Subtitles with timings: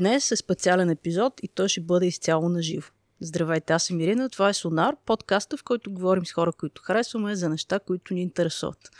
[0.00, 2.90] Днес е специален епизод и той ще бъде изцяло на живо.
[3.20, 7.36] Здравейте, аз съм Ирина, това е Сонар, подкаста, в който говорим с хора, които харесваме,
[7.36, 8.90] за неща, които ни интересуват.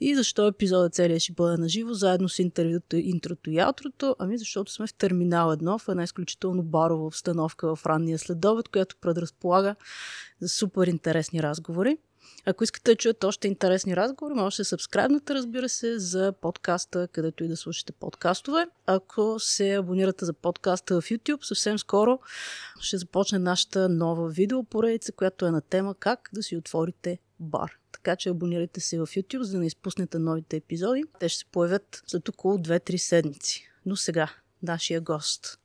[0.00, 4.16] И защо епизодът целият ще бъде на живо, заедно с интервюто, интрото и аутрото?
[4.18, 8.96] Ами защото сме в Терминал 1, в една изключително барова обстановка в ранния следобед, която
[9.00, 9.76] предразполага
[10.40, 11.96] за супер интересни разговори.
[12.46, 17.08] Ако искате да чуете още интересни разговори, може да се сабскрайбнете, разбира се, за подкаста,
[17.12, 18.66] където и да слушате подкастове.
[18.86, 22.18] Ако се абонирате за подкаста в YouTube, съвсем скоро
[22.80, 27.78] ще започне нашата нова видеопоредица, която е на тема как да си отворите бар.
[27.92, 31.04] Така че абонирайте се в YouTube, за да не изпуснете новите епизоди.
[31.20, 33.70] Те ще се появят след около 2-3 седмици.
[33.86, 34.28] Но сега,
[34.62, 35.58] нашия гост.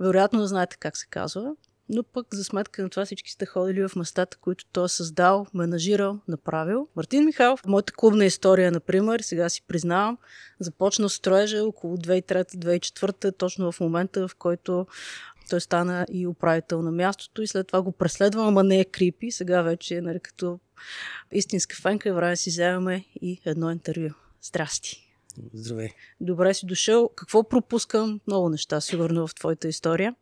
[0.00, 1.54] Вероятно да знаете как се казва
[1.88, 5.46] но пък за сметка на това всички сте ходили в местата, които той е създал,
[5.54, 6.88] менажирал, направил.
[6.96, 10.18] Мартин Михайлов, моята клубна история, например, сега си признавам,
[10.60, 14.86] започна строежа около 2003-2004, точно в момента, в който
[15.50, 19.30] той стана и управител на мястото и след това го преследва, ама не е крипи.
[19.30, 20.60] Сега вече е нали, като
[21.32, 22.14] истинска фенка.
[22.14, 24.08] Време си вземаме и едно интервю.
[24.42, 25.02] Здрасти!
[25.52, 25.88] Здравей!
[26.20, 27.10] Добре си дошъл.
[27.16, 28.20] Какво пропускам?
[28.26, 30.14] Много неща, сигурно, в твоята история.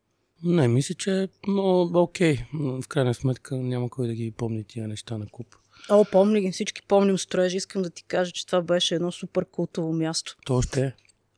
[0.42, 2.38] Не, мисля, че е много окей.
[2.54, 5.46] В крайна сметка няма кой да ги помни тия неща на куп.
[5.90, 7.56] О, помни ги, всички помним строежи.
[7.56, 10.36] Искам да ти кажа, че това беше едно супер култово място.
[10.46, 10.92] То още е.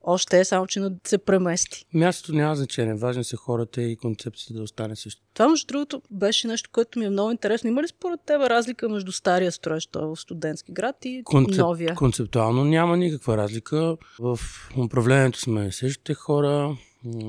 [0.09, 1.85] Още е, само че се премести.
[1.95, 2.95] Мястото няма значение.
[2.95, 5.23] Важни са хората и концепцията да остане също.
[5.35, 7.71] Това, между другото, беше нещо, което ми е много интересно.
[7.71, 11.59] Има ли според тебе разлика между стария строеж, той в студентски град и Концеп...
[11.59, 11.95] новия?
[11.95, 13.97] Концептуално няма никаква разлика.
[14.19, 14.39] В
[14.85, 16.77] управлението сме същите хора,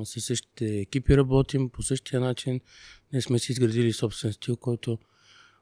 [0.04, 2.62] със същите екипи работим по същия начин.
[3.14, 4.98] Ние сме си изградили собствен стил, който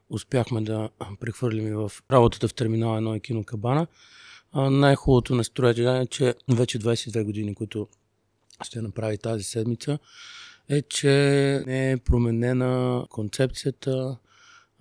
[0.10, 0.90] успяхме да
[1.20, 3.88] прехвърлим и в работата в терминал 1 и кино Кабана.
[4.56, 7.88] най-хубавото на строежа е, че вече 22 години, които
[8.64, 10.00] ще направи тази седмица,
[10.70, 11.10] е, че
[11.68, 14.18] не е променена концепцията,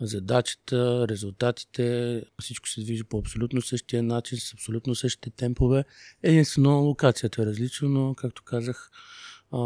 [0.06, 5.84] задачата, резултатите, всичко се движи по абсолютно същия начин, с абсолютно същите темпове.
[6.22, 8.90] Единствено локацията е различна, но, както казах,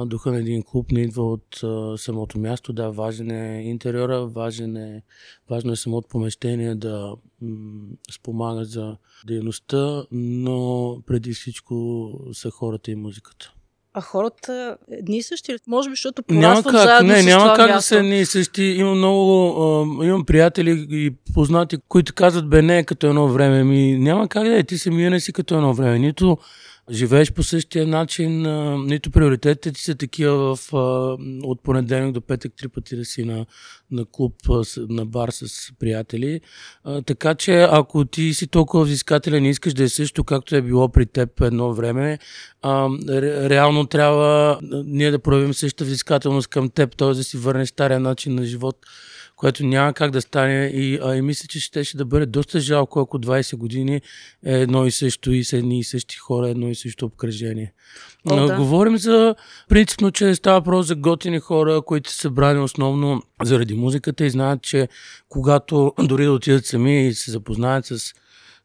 [0.07, 1.61] духа на един клуб не идва от
[2.01, 2.73] самото място.
[2.73, 5.03] Да, важен е интериора, важен е,
[5.51, 8.97] важно е самото помещение да м- спомага за
[9.27, 13.55] дейността, но преди всичко са хората и музиката.
[13.99, 15.57] А хората едни и същи?
[15.67, 17.75] Може би, защото няма как, не, няма как място.
[17.75, 18.63] да са едни и същи.
[18.63, 23.65] Имам много, а, имам приятели и познати, които казват, бе, не е като едно време.
[23.65, 25.99] Ми, няма как да е, ти самия не си като едно време.
[25.99, 26.39] Нито
[26.91, 28.43] живееш по същия начин,
[28.87, 30.73] нито приоритетите ти са такива в,
[31.43, 33.47] от понеделник до петък три пъти да си на,
[33.91, 34.35] на клуб,
[34.77, 36.41] на бар с приятели.
[37.07, 40.89] Така че ако ти си толкова взискателен и искаш да е също както е било
[40.89, 42.19] при теб едно време,
[43.09, 47.09] ре, реално трябва ние да проявим същата взискателност към теб, т.е.
[47.09, 48.77] да си върнеш стария начин на живот
[49.39, 52.61] което няма как да стане и, а, и мисля, че ще, ще да бъде доста
[52.61, 54.01] жалко, ако 20 години
[54.47, 57.73] е едно и също и с едни и същи хора, едно и също обкръжение.
[58.31, 58.57] О, да.
[58.57, 59.35] Говорим за
[59.69, 64.63] принципно, че става въпрос за готини хора, които са събрани основно заради музиката и знаят,
[64.63, 64.89] че
[65.29, 68.15] когато дори да отидат сами и се запознаят с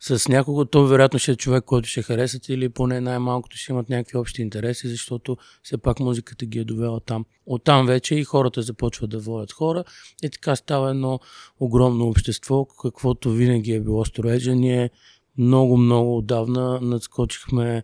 [0.06, 3.90] с някого, то вероятно ще е човек, който ще харесат или поне най-малкото ще имат
[3.90, 7.25] някакви общи интереси, защото все пак музиката ги е довела там.
[7.46, 9.84] Оттам вече и хората започват да водят хора
[10.24, 11.19] и така става едно
[11.59, 14.56] огромно общество, каквото винаги е било строежа.
[14.56, 14.90] Ние
[15.38, 17.84] много, много отдавна надскочихме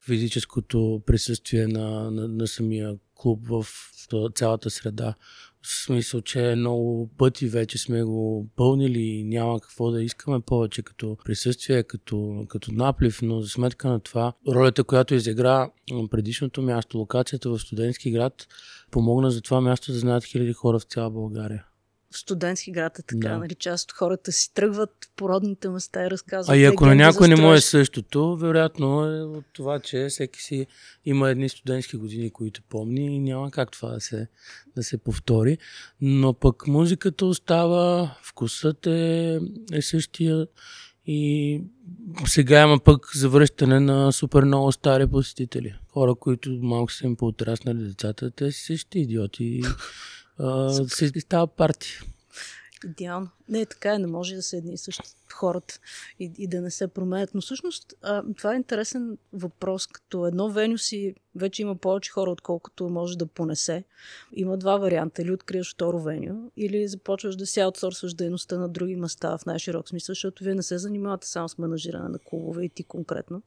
[0.00, 3.66] физическото присъствие на, на, на самия клуб в
[4.34, 5.14] цялата среда.
[5.62, 10.82] В смисъл, че много пъти вече сме го пълнили и няма какво да искаме повече
[10.82, 15.70] като присъствие, като, като наплив, но за сметка на това ролята, която изигра
[16.10, 18.46] предишното място, локацията в студентски град,
[18.90, 21.64] помогна за това място да знаят хиляди хора в цяла България.
[22.12, 23.38] В студентски град е така, Да.
[23.38, 23.54] нали?
[23.54, 26.54] Част от хората си тръгват по родните места и разказват.
[26.54, 30.42] А и ако на някой не му е същото, вероятно е от това, че всеки
[30.42, 30.66] си
[31.04, 34.28] има едни студентски години, които помни и няма как това да се,
[34.76, 35.58] да се повтори.
[36.00, 39.38] Но пък музиката остава, вкусът е,
[39.72, 40.46] е същия
[41.06, 41.60] и
[42.26, 45.74] сега има пък завръщане на супер много стари посетители.
[45.88, 49.60] Хора, които малко са им поотраснали децата, те си същите идиоти.
[50.40, 52.00] А, си става партия.
[52.84, 53.28] Идеално.
[53.48, 55.78] Не, така е, не може да са едни и същи хората
[56.20, 57.30] и, и да не се променят.
[57.34, 62.30] Но всъщност а, това е интересен въпрос, като едно веню си вече има повече хора,
[62.30, 63.84] отколкото може да понесе.
[64.32, 65.22] Има два варианта.
[65.22, 69.88] Или откриеш второ веню, или започваш да си аутсорсваш дейността на други места в най-широк
[69.88, 73.42] смисъл, защото вие не се занимавате само с менажиране на клубове и ти конкретно.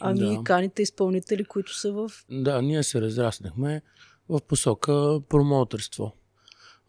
[0.00, 0.44] Ами Да.
[0.44, 2.10] каните изпълнители, които са в...
[2.30, 3.82] Да, ние се разраснахме.
[4.28, 6.12] в посока промоутерство.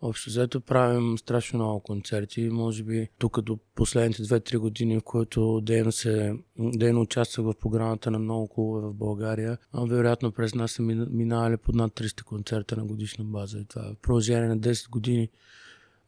[0.01, 2.49] Общо взето правим страшно много концерти.
[2.49, 8.11] Може би тук до последните 2-3 години, в които дейно, се, дейно участвах в програмата
[8.11, 12.77] на много клубове в България, а вероятно през нас са минали под над 300 концерта
[12.77, 13.59] на годишна база.
[13.59, 15.29] И това е продължение на 10 години.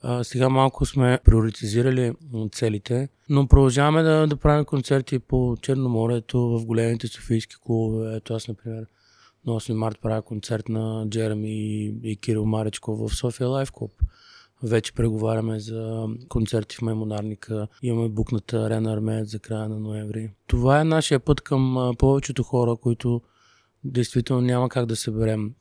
[0.02, 2.14] А, сега малко сме приоритизирали
[2.52, 8.16] целите, но продължаваме да, да правим концерти по Черноморието, в големите софийски клубове.
[8.16, 8.86] Ето аз, например,
[9.46, 11.50] на 8 март правя концерт на Джереми
[12.04, 13.92] и, Кирил Маречко в София Лайф Клуб.
[14.64, 17.68] Вече преговаряме за концерти в Маймонарника.
[17.82, 20.32] Имаме букната Арена Армеец за края на ноември.
[20.48, 23.22] Това е нашия път към повечето хора, които
[23.84, 25.54] действително няма как да съберем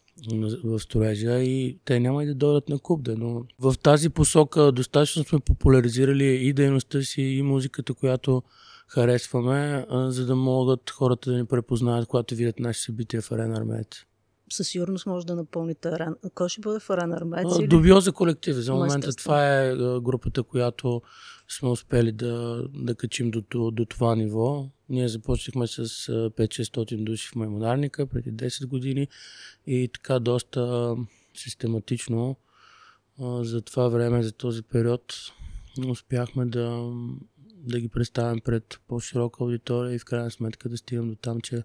[0.65, 5.25] в строежа и те няма и да дойдат на Кубда, но в тази посока достатъчно
[5.25, 8.43] сме популяризирали и дейността си, и музиката, която
[8.95, 14.05] харесваме, за да могат хората да ни препознаят, когато видят наши събития в Арена Армеец.
[14.53, 16.17] Със сигурност може да напълните Арена.
[16.35, 17.69] Кой ще бъде в Арена Армеец?
[17.69, 18.57] Добиоза колектив.
[18.57, 21.03] За момента това е групата, която
[21.49, 24.69] сме успели да, да качим до, до, до това ниво.
[24.89, 29.09] Ние започнахме с 5-600 души в Маймонарника преди 10 години
[29.67, 30.95] и така доста
[31.35, 32.37] систематично
[33.21, 35.15] за това време, за този период
[35.89, 36.93] успяхме да,
[37.63, 41.63] да ги представим пред по-широка аудитория и в крайна сметка да стигнем до там, че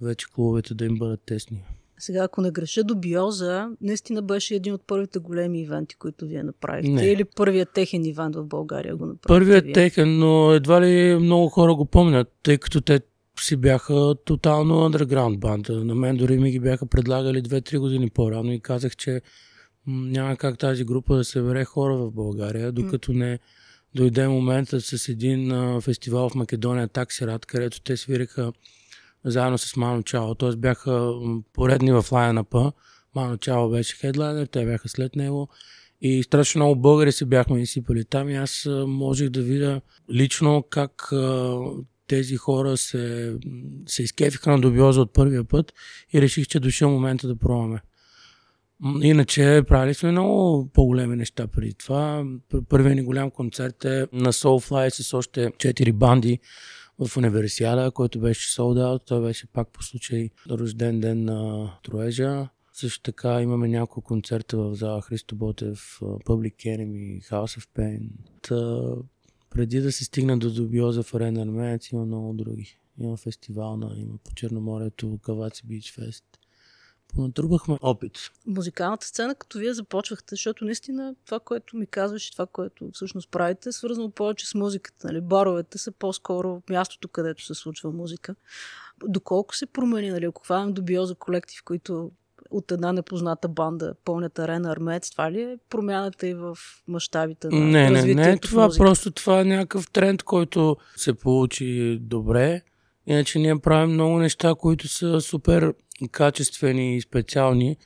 [0.00, 1.64] вече клубовете да им бъдат тесни.
[1.98, 6.42] Сега, ако не греша до Биоза, наистина беше един от първите големи ивенти, които вие
[6.42, 6.90] направихте.
[6.90, 7.06] Не.
[7.06, 9.28] Или първият техен ивент в България го направихте?
[9.28, 9.72] Първият вие?
[9.72, 13.00] техен, но едва ли много хора го помнят, тъй като те
[13.40, 15.84] си бяха тотално underground банда.
[15.84, 19.22] На мен дори ми ги бяха предлагали 2-3 години по-рано и казах, че
[19.86, 23.38] няма как тази група да събере хора в България, докато не
[23.94, 28.52] дойде момента с един а, фестивал в Македония, Таксират, където те свириха
[29.24, 30.34] заедно с Мано Чао.
[30.34, 30.56] Т.е.
[30.56, 31.12] бяха
[31.52, 32.72] поредни в лайнапа.
[33.14, 35.48] Мано Чао беше хедлайнер, те бяха след него.
[36.00, 39.80] И страшно много българи се бяхме изсипали там и аз можех да видя
[40.10, 41.56] лично как а,
[42.06, 43.34] тези хора се,
[43.86, 45.72] се изкефиха на добиоза от първия път
[46.12, 47.80] и реших, че дошъл момента да пробваме.
[49.02, 52.24] Иначе правили сме много по-големи неща преди това.
[52.68, 56.38] Първият ни голям концерт е на Soulfly с още 4 банди
[56.98, 59.06] в универсиада, който беше sold out.
[59.06, 62.48] Той беше пак по случай рожден ден на Троежа.
[62.72, 68.08] Също така имаме няколко концерта в зала Христо Ботев, Public Enemy, House of Pain.
[68.42, 68.88] Та,
[69.50, 72.78] преди да се стигне до Добиоза в Арена Армеец има много други.
[72.98, 76.24] Има фестивална, има по Черноморието, Каваци Бич Фест
[77.22, 78.12] натрупахме опит.
[78.46, 83.30] Музикалната сцена, като вие започвахте, защото наистина това, което ми казваш и това, което всъщност
[83.30, 85.06] правите, е свързано повече с музиката.
[85.06, 85.20] Нали?
[85.20, 88.34] Баровете са по-скоро мястото, където се случва музика.
[89.04, 90.24] Доколко се промени, нали?
[90.24, 92.10] ако хванем до биоза колектив, които
[92.50, 96.58] от една непозната банда пълнят арена армеец, това ли е промяната и в
[96.88, 102.62] мащабите на Не, не, не, това просто това е някакъв тренд, който се получи добре.
[103.06, 105.74] Иначе ние правим много неща, които са супер
[106.12, 107.76] качествени и специални,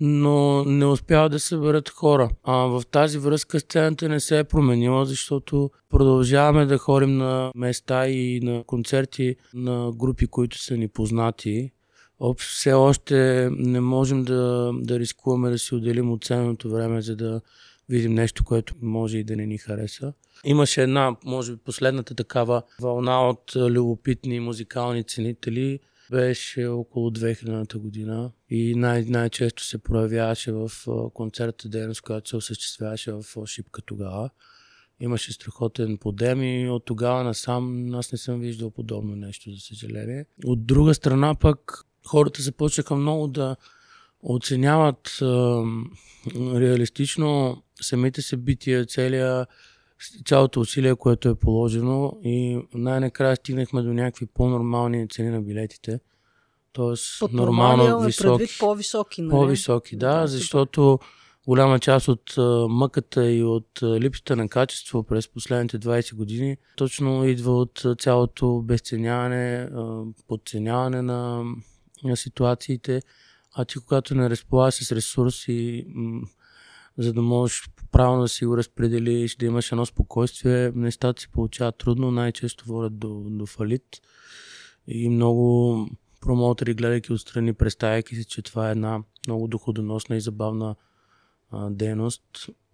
[0.00, 2.30] но не успяват да съберат хора.
[2.44, 8.08] А в тази връзка сцената не се е променила, защото продължаваме да ходим на места
[8.08, 11.70] и на концерти на групи, които са ни познати.
[12.20, 17.16] Общо все още не можем да, да рискуваме да си отделим от ценното време, за
[17.16, 17.40] да
[17.88, 20.12] видим нещо, което може и да не ни хареса.
[20.44, 28.30] Имаше една, може би последната такава вълна от любопитни музикални ценители, беше около 2000-та година
[28.50, 30.70] и най- най-често се проявяваше в
[31.14, 34.30] концертната дейност, която се осъществяваше в Шипка тогава.
[35.00, 40.26] Имаше страхотен подем и от тогава насам аз не съм виждал подобно нещо, за съжаление.
[40.44, 43.56] От друга страна пък хората започнаха много да
[44.22, 45.24] оценяват е,
[46.36, 49.46] реалистично самите събития, целия
[50.26, 56.00] цялото усилие, което е положено и най-накрая стигнахме до някакви по-нормални цени на билетите.
[56.72, 58.58] Тоест, Под нормално високи.
[58.60, 59.30] по-високи, нали?
[59.30, 60.98] По-високи, да, да защото
[61.46, 62.34] голяма част от
[62.68, 69.68] мъката и от липсата на качество през последните 20 години точно идва от цялото безценяване,
[70.28, 71.44] подценяване на,
[72.04, 73.02] на ситуациите.
[73.54, 75.86] А ти, когато не разполагаш с ресурси,
[76.98, 81.78] за да можеш правилно да си го разпределиш, да имаш едно спокойствие, нещата се получават
[81.78, 84.02] трудно, най-често водят до, до фалит.
[84.86, 85.88] И много
[86.20, 90.76] промоутери, гледайки отстрани, представяйки се, че това е една много доходоносна и забавна
[91.50, 92.22] а, дейност,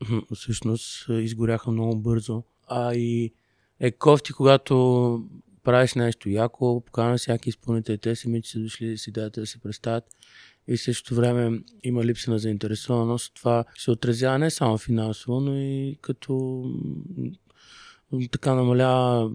[0.35, 2.43] всъщност изгоряха много бързо.
[2.69, 3.33] А и
[3.81, 5.25] е кофти, когато
[5.65, 10.05] правиш нещо яко, покана всяки изпълнители, те самите са дошли с идеята да се представят
[10.69, 13.35] и в същото време има липса на заинтересованост.
[13.35, 16.65] Това се отразява не само финансово, но и като
[18.31, 19.31] така намалява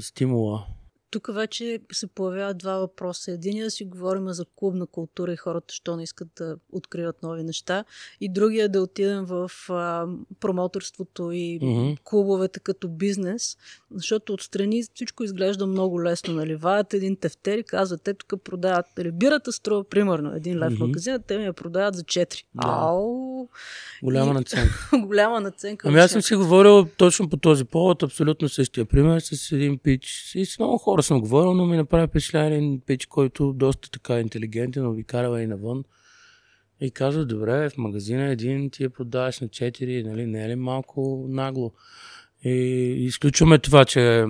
[0.00, 0.66] стимула
[1.10, 3.32] тук вече се появяват два въпроса.
[3.32, 7.42] Единия да си говорим за клубна култура и хората, що не искат да откриват нови
[7.42, 7.84] неща.
[8.20, 10.06] И другия да отидем в а,
[10.40, 11.98] промоторството и mm-hmm.
[12.04, 13.56] клубовете като бизнес,
[13.94, 16.34] защото отстрани всичко изглежда много лесно.
[16.34, 16.54] Нали?
[16.54, 18.86] Ваят един тефтер и казват, те тук продават.
[18.98, 20.86] Нали, бирата струва примерно един лев mm-hmm.
[20.86, 22.44] магазина, те ми я продават за 4.
[22.54, 22.68] Да.
[22.68, 23.48] Ау!
[24.02, 24.34] Голяма и...
[24.34, 24.90] наценка.
[24.98, 25.88] Голяма наценка.
[25.88, 30.32] Ами аз съм си говорил точно по този повод, абсолютно същия пример с един пич
[30.34, 34.20] и с много хора хора съм говорил, но ми направи впечатление пич, който доста така
[34.20, 35.84] интелигентен, обикалява и навън.
[36.80, 40.54] И казва, добре, в магазина един ти я продаваш на 4, нали, не е ли
[40.54, 41.72] малко нагло?
[42.44, 42.50] И
[43.06, 44.24] изключваме това, че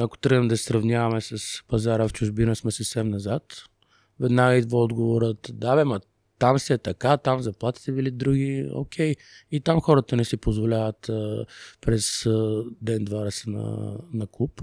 [0.00, 3.42] ако тръгнем да сравняваме с пазара в чужбина, сме съвсем назад.
[4.20, 6.00] Веднага идва отговорът, да бе, ма
[6.38, 9.14] там си е така, там заплатите били други, окей.
[9.50, 11.46] И там хората не си позволяват а,
[11.80, 12.26] през
[12.80, 14.62] ден-два да са на, на клуб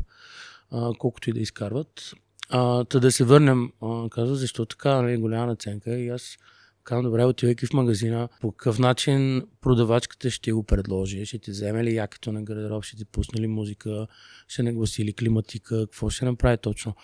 [0.99, 2.13] колкото и да изкарват.
[2.49, 3.71] А, та да се върнем,
[4.11, 6.37] казва, защо така, нали, голяма наценка и аз
[6.83, 11.83] казвам, добре, отивайки в магазина, по какъв начин продавачката ще го предложи, ще ти вземе
[11.83, 14.07] ли якето на гардероб, ще ти пусне ли музика,
[14.47, 16.95] ще нагласи ли климатика, какво ще направи точно.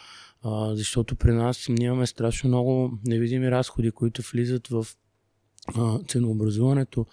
[0.44, 4.88] А, защото при нас ние имаме страшно много невидими разходи, които влизат в
[5.76, 7.06] а, ценообразуването.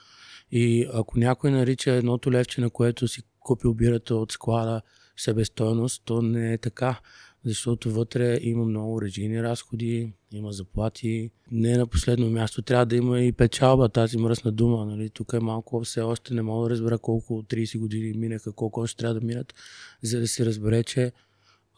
[0.51, 4.83] И ако някой нарича едното левче, на което си купил бирата от склада,
[5.17, 7.01] себестойност, то не е така,
[7.45, 11.31] защото вътре има много режийни разходи, има заплати.
[11.53, 14.85] Не на последно място трябва да има и печалба, тази мръсна дума.
[14.85, 15.11] Нали?
[15.11, 18.97] Тук е малко все още не мога да разбера колко 30 години минаха, колко още
[18.97, 19.55] трябва да минат,
[20.03, 21.13] за да се разбере, че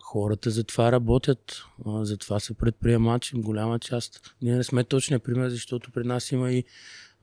[0.03, 4.35] хората за това работят, за това са предприемачи, голяма част.
[4.43, 6.65] Ние не сме точния пример, защото при нас има и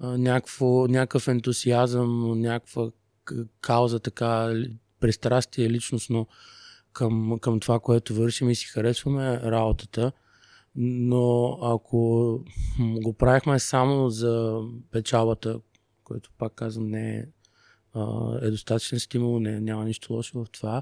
[0.01, 2.91] някакво, някакъв ентусиазъм, някаква
[3.62, 4.53] кауза така
[5.01, 6.27] пристрастие личностно
[6.93, 10.12] към, към това, което вършим и си харесваме работата.
[10.75, 12.00] Но ако
[12.79, 15.60] го правихме само за печалбата,
[16.03, 17.25] което пак казвам не е,
[18.41, 20.81] е достатъчен стимул, не, няма нищо лошо в това,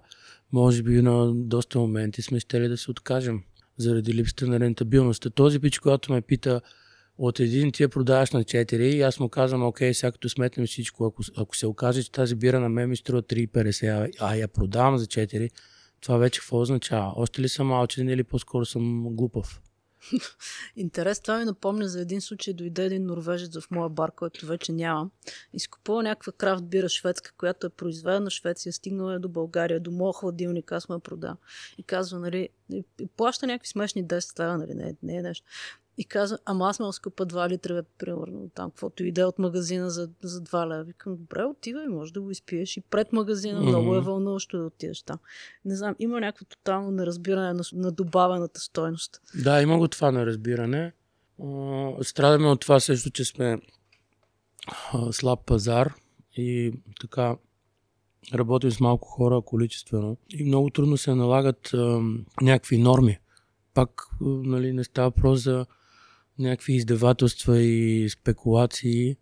[0.52, 3.44] може би на доста моменти сме щели да се откажем
[3.78, 5.28] заради липсата на рентабилност.
[5.36, 6.62] Този пич, когато ме пита
[7.20, 10.68] от един ти я продаваш на 4 и аз му казвам, окей, сега като сметнем
[10.68, 14.48] всичко, ако, ако се окаже, че тази бира на мен ми струва 3,50, а я
[14.48, 15.50] продавам за 4,
[16.02, 17.14] това вече какво означава?
[17.16, 19.62] Още ли съм малчен или по-скоро съм глупав?
[20.76, 22.54] Интерес, това ми напомня за един случай.
[22.54, 25.12] Дойде един норвежец в моя бар, който вече нямам.
[25.54, 29.92] Изкупува някаква крафт бира шведска, която е произведена в Швеция, стигнала е до България, до
[29.92, 31.38] моя хладилник, аз му я продам.
[31.78, 32.50] И казва, нали,
[33.18, 35.46] плаща някакви смешни 10 лева, нали, не, не е нещо.
[36.00, 40.10] И каза, ама аз ме скъпа 2 литра, примерно, там, каквото иде от магазина за,
[40.24, 40.84] за 2 лева.
[40.84, 43.68] Викам, добре, отивай, може да го изпиеш и пред магазина, mm-hmm.
[43.68, 45.18] много е вълнуващо да отидеш там.
[45.66, 49.22] Не знам, има някакво тотално неразбиране на, на добавената стойност.
[49.44, 50.94] Да, има го това неразбиране.
[52.02, 53.62] Страдаме от това също, че сме
[55.12, 55.94] слаб пазар
[56.38, 57.36] и така
[58.34, 62.02] работим с малко хора количествено и много трудно се налагат а,
[62.42, 63.20] някакви норми.
[63.74, 65.66] Пак нали, не става въпрос за
[66.40, 69.16] някакви издавателства и спекулации.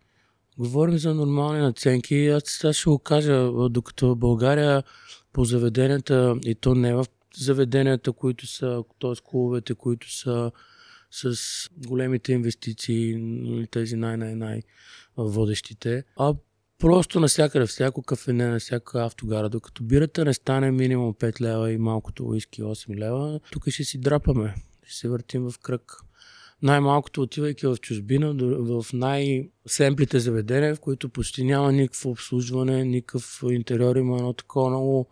[0.58, 2.28] Говорим за нормални наценки.
[2.28, 4.84] Аз сега ще го кажа, докато в България
[5.34, 7.06] по заведенията, и то не в
[7.38, 9.14] заведенията, които са, т.е.
[9.24, 10.52] клубовете, които са
[11.12, 11.36] с
[11.88, 14.62] големите инвестиции, нали, тези най-най-най
[15.18, 16.34] водещите, а
[16.80, 21.78] просто навсякъде, всяко кафене, на всяка автогара, докато бирата не стане минимум 5 лева и
[21.78, 26.04] малкото уиски 8 лева, тук ще си драпаме, ще се въртим в кръг
[26.64, 33.96] най-малкото отивайки в чужбина, в най-семплите заведения, в които почти няма никакво обслужване, никакъв интериор,
[33.96, 35.08] има едно такова много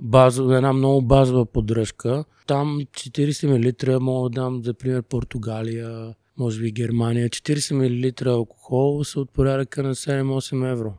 [0.00, 2.24] базово, една много базова поддръжка.
[2.46, 7.28] Там 40 мл мога да дам, за пример, Португалия, може би Германия.
[7.28, 10.94] 40 мл алкохол са от порядъка на 7-8 евро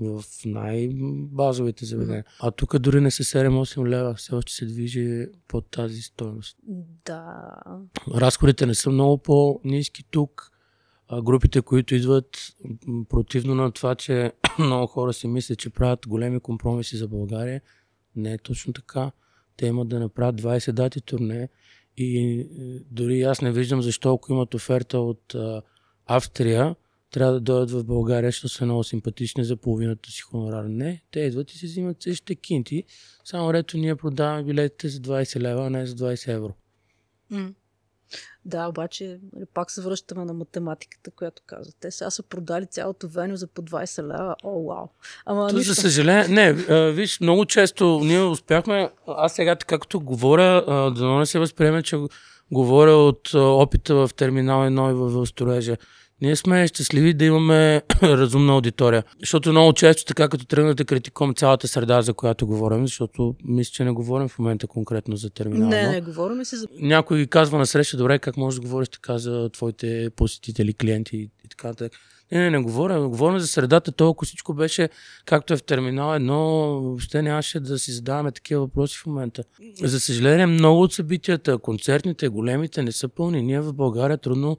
[0.00, 2.24] в най-базовите заведения.
[2.40, 6.56] А тук дори не са 7-8 лева, все още се движи под тази стоеност.
[7.04, 7.54] Да.
[8.14, 10.50] Разходите не са много по-низки тук.
[11.08, 12.56] А групите, които идват
[13.08, 17.60] противно на това, че много хора си мислят, че правят големи компромиси за България,
[18.16, 19.10] не е точно така.
[19.56, 21.48] Те имат да направят 20 дати турне
[21.96, 22.46] и
[22.90, 25.36] дори аз не виждам защо, ако имат оферта от
[26.06, 26.76] Австрия,
[27.10, 30.64] трябва да дойдат в България, защото са много симпатични за половината си хонорар.
[30.64, 32.84] Не, те идват и си взимат същите кинти,
[33.24, 36.54] само рето ние продаваме билетите за 20 лева, а не за 20 евро.
[37.30, 37.50] М.
[38.44, 41.72] Да, обаче нали, пак се връщаме на математиката, която каза.
[41.80, 44.36] Те сега са продали цялото веню за по 20 лева.
[44.44, 44.86] О, вау.
[45.26, 46.52] Ама То, за съжаление, не,
[46.92, 50.64] виж, много често ние успяхме, аз сега така като говоря,
[50.96, 51.96] да не се възприеме, че
[52.52, 55.76] говоря от опита в терминал 1 и в строежа.
[56.22, 59.04] Ние сме щастливи да имаме разумна аудитория.
[59.20, 63.70] Защото много често, така като тръгнете да критикувам цялата среда, за която говорим, защото мисля,
[63.70, 65.90] че не говорим в момента конкретно за терминал Не, 1.
[65.90, 66.66] не, говорим си за...
[66.80, 71.48] Някой казва на среща, добре, как можеш да говориш така за твоите посетители, клиенти и
[71.48, 71.92] така нататък.
[72.32, 73.08] Не, не, не говоря.
[73.08, 73.92] Говорим за средата.
[73.92, 74.88] То, ако всичко беше
[75.24, 76.38] както е в терминал едно,
[76.80, 79.44] въобще нямаше да си задаваме такива въпроси в момента.
[79.82, 83.42] За съжаление, много от събитията, концертните, големите, не са пълни.
[83.42, 84.58] Ние в България трудно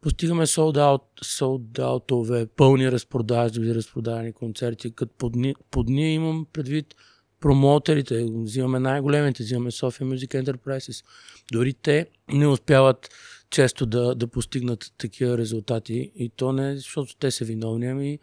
[0.00, 4.94] постигаме sold out, sold out пълни разпродажи, разпродадени концерти.
[4.94, 5.32] Като под,
[5.70, 6.94] под дни имам предвид
[7.40, 11.04] промоутерите, взимаме най-големите, взимаме Sofia Music Enterprises.
[11.52, 13.08] Дори те не успяват
[13.50, 16.12] често да, да постигнат такива резултати.
[16.14, 18.18] И то не защото те са виновни, ами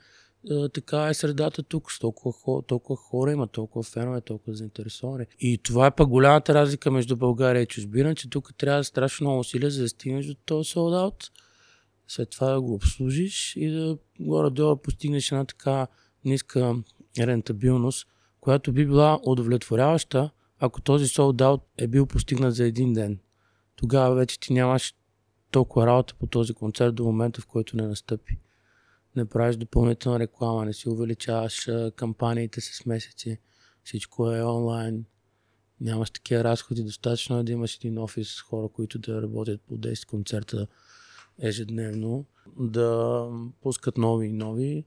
[0.52, 5.26] а, така е средата тук, с толкова, хора, толкова хора има, толкова фенове, толкова заинтересовани.
[5.40, 9.40] И това е пък голямата разлика между България и чужбина, че тук трябва страшно много
[9.40, 11.30] усилия, за да стигнеш до този sold out.
[12.08, 15.88] След това да го обслужиш и да горе-долу постигнеш една така
[16.26, 16.76] ниска
[17.20, 18.08] рентабилност,
[18.40, 23.20] която би била удовлетворяваща, ако този sold е бил постигнат за един ден.
[23.76, 24.96] Тогава вече ти нямаш
[25.52, 28.40] толкова работа по този концерт до момента, в който не настъпи.
[29.16, 33.40] Не правиш допълнителна реклама, не си увеличаваш кампаниите с месеци,
[33.84, 35.06] всичко е онлайн,
[35.82, 39.78] нямаш такива разходи, достатъчно е да имаш един офис с хора, които да работят по
[39.78, 40.68] 10 концерта
[41.42, 42.26] ежедневно,
[42.60, 43.28] да
[43.62, 44.86] пускат нови и нови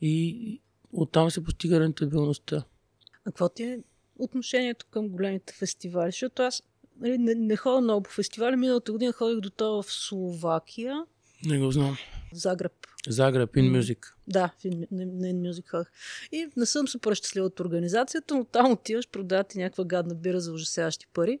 [0.00, 0.60] и
[0.92, 2.56] оттам се постига рентабилността.
[2.56, 3.78] А какво ти е
[4.18, 6.10] отношението към големите фестивали?
[6.10, 6.62] Защото аз
[7.00, 8.56] нали, не, не ходя много по фестивали.
[8.56, 11.04] Миналата година ходих до това в Словакия,
[11.46, 11.96] Не го знам.
[12.32, 12.72] Загреб.
[13.08, 13.80] Загреб, In.
[13.80, 14.06] Music.
[14.28, 15.88] Да, в In- Music ходих.
[16.32, 20.40] И не съм супер щастлива от организацията, но там отиваш, продават ти някаква гадна бира
[20.40, 21.38] за ужасяващи пари.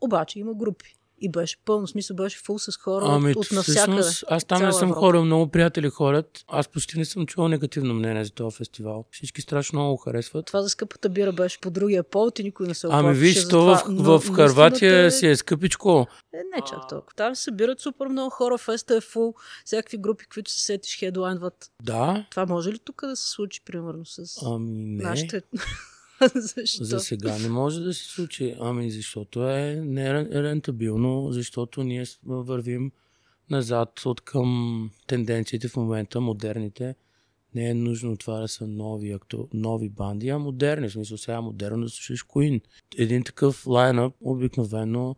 [0.00, 0.96] Обаче има групи.
[1.24, 4.02] И беше пълно, в смисъл беше фул с хора Ами, от, от навсякъде.
[4.02, 5.00] всъщност, аз там не съм Европа.
[5.00, 6.44] хорил, много приятели хорят.
[6.48, 9.04] Аз почти не съм чувал негативно мнение за този фестивал.
[9.10, 10.46] Всички страшно много го харесват.
[10.46, 13.62] Това за скъпата бира беше по другия повод и никой не се Ами виж, то
[13.64, 16.06] в, Но в Харватия наистина си е скъпичко.
[16.34, 17.12] Е, не чак толкова.
[17.16, 19.34] Там се събират супер много хора, феста е фул,
[19.64, 21.70] всякакви групи, които се сетиш, хедлайнват.
[21.82, 25.02] Да, Това може ли тук да се случи, примерно, с ами не.
[25.04, 25.42] нашите...
[26.34, 26.84] Защо?
[26.84, 28.54] За сега не може да се случи.
[28.60, 32.92] Ами защото е нерентабилно, защото ние вървим
[33.50, 36.94] назад от към тенденциите в момента, модерните.
[37.54, 39.46] Не е нужно това да са нови, акту...
[39.52, 40.88] нови банди, а модерни.
[40.88, 42.60] В смисъл сега е модерно да слушаш Queen.
[42.98, 45.16] Един такъв лайнъп обикновено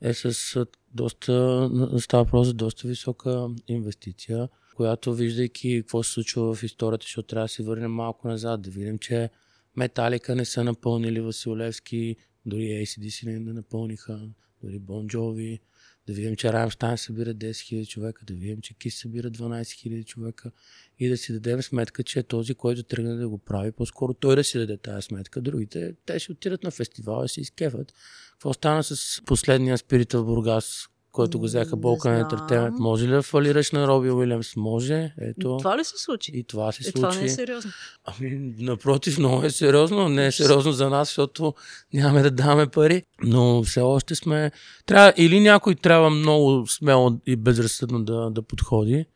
[0.00, 6.62] е с доста, става въпрос за доста висока инвестиция, която виждайки какво се случва в
[6.62, 9.30] историята, защото трябва да се върнем малко назад, да видим, че
[9.78, 14.28] Металика не са напълнили Василевски, дори ACDC не напълниха,
[14.62, 15.60] дори Бон Джови.
[16.06, 20.04] Да видим, че Раймштайн събира 10 000 човека, да видим, че Кис събира 12 000
[20.04, 20.50] човека
[20.98, 24.44] и да си дадем сметка, че този, който тръгне да го прави, по-скоро той да
[24.44, 25.40] си даде тази сметка.
[25.40, 27.92] Другите, те ще отидат на фестивала и си изкефат.
[28.30, 31.78] Какво стана с последния спирита в Бургас, който го взеха знам.
[31.80, 32.78] Entertainment?
[32.78, 34.56] Може ли да фалираш на Роби Уилямс?
[34.56, 35.14] Може.
[35.20, 35.56] Ето.
[35.58, 36.32] Това ли се случи?
[36.34, 36.94] И това се Е, случи.
[36.94, 37.70] това не е сериозно.
[38.04, 40.08] Ами, напротив, много е сериозно.
[40.08, 41.54] Не е сериозно за нас, защото
[41.94, 43.02] нямаме да даваме пари.
[43.22, 44.50] Но все още сме...
[44.86, 49.06] Трябва, или някой трябва много смело и безразсъдно да, да подходи,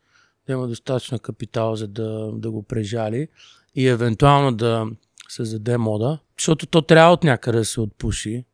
[0.47, 3.27] да има достатъчно капитал, за да, да го прежали
[3.75, 4.85] и евентуално да
[5.29, 8.45] създаде мода, защото то трябва от някъде да се отпуши.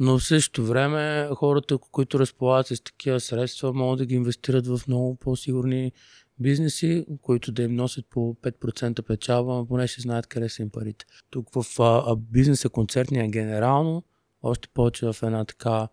[0.00, 4.80] Но в същото време хората, които разполагат с такива средства, могат да ги инвестират в
[4.88, 5.92] много по-сигурни
[6.38, 10.70] бизнеси, които да им носят по 5% печалба, но поне ще знаят къде са им
[10.70, 11.04] парите.
[11.30, 14.02] Тук в а, бизнеса концертния генерално,
[14.42, 15.88] още повече в една така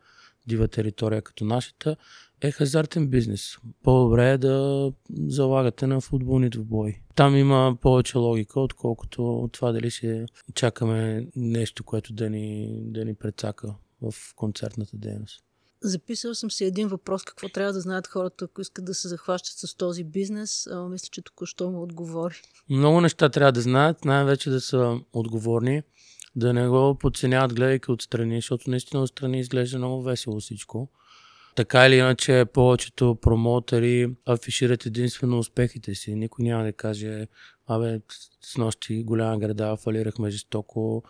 [0.48, 1.96] дива територия като нашата,
[2.41, 3.58] е хазартен бизнес.
[3.84, 4.91] По-добре е да
[5.28, 7.02] залагате на футболни двубои.
[7.15, 13.13] Там има повече логика, отколкото това дали ще чакаме нещо, което да ни, да ни
[13.13, 13.76] прецака
[14.12, 15.41] в концертната дейност.
[15.82, 19.58] Записал съм си един въпрос, какво трябва да знаят хората, ако искат да се захващат
[19.58, 20.68] с този бизнес.
[20.68, 22.36] А, мисля, че току-що му отговори.
[22.70, 25.82] Много неща трябва да знаят, най-вече да са отговорни,
[26.36, 30.89] да не го подценяват, гледайки отстрани, защото наистина отстрани изглежда много весело всичко.
[31.56, 36.15] така или иначе повечето промоутери афишират единствено успехите си.
[36.15, 37.28] Никой няма да каже,
[37.68, 38.00] абе,
[38.41, 41.04] с нощи голяма града, фалирахме жестоко,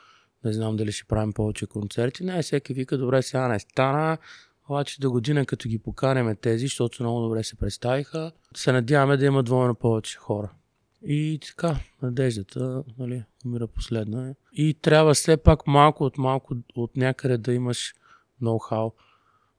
[0.45, 2.23] не знам дали ще правим повече концерти.
[2.23, 4.17] Не, всеки вика, добре, сега не стана,
[4.69, 9.25] обаче до година, като ги поканеме тези, защото много добре се представиха, се надяваме да
[9.25, 10.49] има двойно повече хора.
[11.08, 14.36] И така, надеждата нали, умира последна.
[14.53, 17.93] И трябва все пак малко от малко от някъде да имаш
[18.41, 18.91] ноу-хау.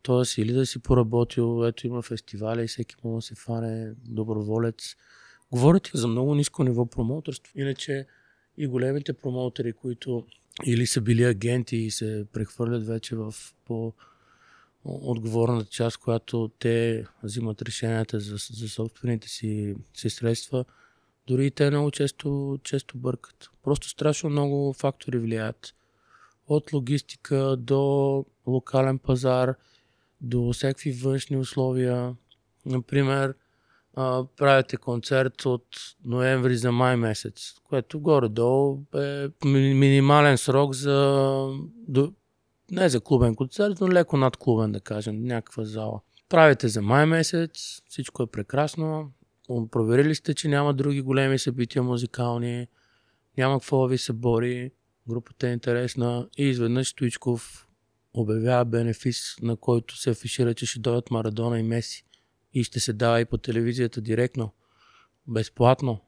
[0.03, 4.97] Тоест или да си поработил, ето има фестивали и всеки може да се фане доброволец.
[5.51, 7.53] Говорите за много ниско ниво промоутерство.
[7.57, 8.07] Иначе
[8.57, 10.27] и големите промоутери, които
[10.65, 13.93] или са били агенти и се прехвърлят вече в по
[14.85, 20.65] отговорната част, която те взимат решенията за, за собствените си, си средства,
[21.27, 23.51] дори и те много често, често бъркат.
[23.63, 25.75] Просто страшно много фактори влияят.
[26.49, 29.55] От логистика до локален пазар,
[30.21, 32.15] до всякакви външни условия.
[32.67, 33.35] Например,
[34.37, 35.67] правите концерт от
[36.05, 41.49] ноември за май месец, което горе-долу е минимален срок за
[42.71, 46.01] не за клубен концерт, но леко над клубен, да кажем, някаква зала.
[46.29, 49.13] Правите за май месец, всичко е прекрасно.
[49.71, 52.67] Проверили сте, че няма други големи събития музикални,
[53.39, 54.71] няма какво ви се бори,
[55.09, 57.69] групата е интересна и изведнъж Стоичков
[58.15, 62.05] обявява бенефис, на който се афишира, че ще дойдат Марадона и Меси
[62.53, 64.53] и ще се дава и по телевизията директно,
[65.27, 66.01] безплатно.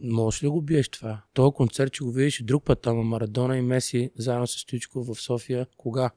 [0.00, 1.22] Можеш ли го биеш това?
[1.34, 5.06] Този концерт ще го видиш и друг път, ама Марадона и Меси заедно с Стоичков
[5.06, 5.66] в София.
[5.76, 6.10] Кога?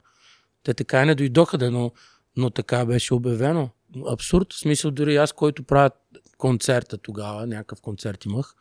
[0.63, 1.91] Те така и не дойдоха, да, но,
[2.37, 3.69] но така беше обявено.
[4.07, 4.53] Абсурд.
[4.53, 5.91] В смисъл дори аз, който правя
[6.37, 8.55] концерта тогава, някакъв концерт имах,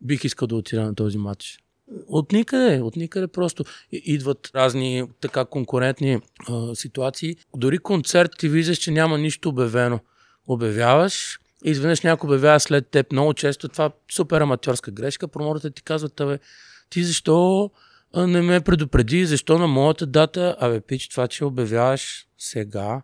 [0.00, 1.58] бих искал да отида на този матч.
[2.06, 7.36] От никъде, от никъде просто идват разни така конкурентни а, ситуации.
[7.56, 10.00] Дори концерт ти виждаш, че няма нищо обявено.
[10.46, 13.12] Обявяваш, и изведнъж някой обявява след теб.
[13.12, 15.28] Много често това е супер аматьорска грешка.
[15.28, 16.38] Проморите ти казват, абе,
[16.90, 17.70] ти защо
[18.16, 23.02] не ме предупреди, защо на моята дата, абе, пич, това, че обявяваш сега,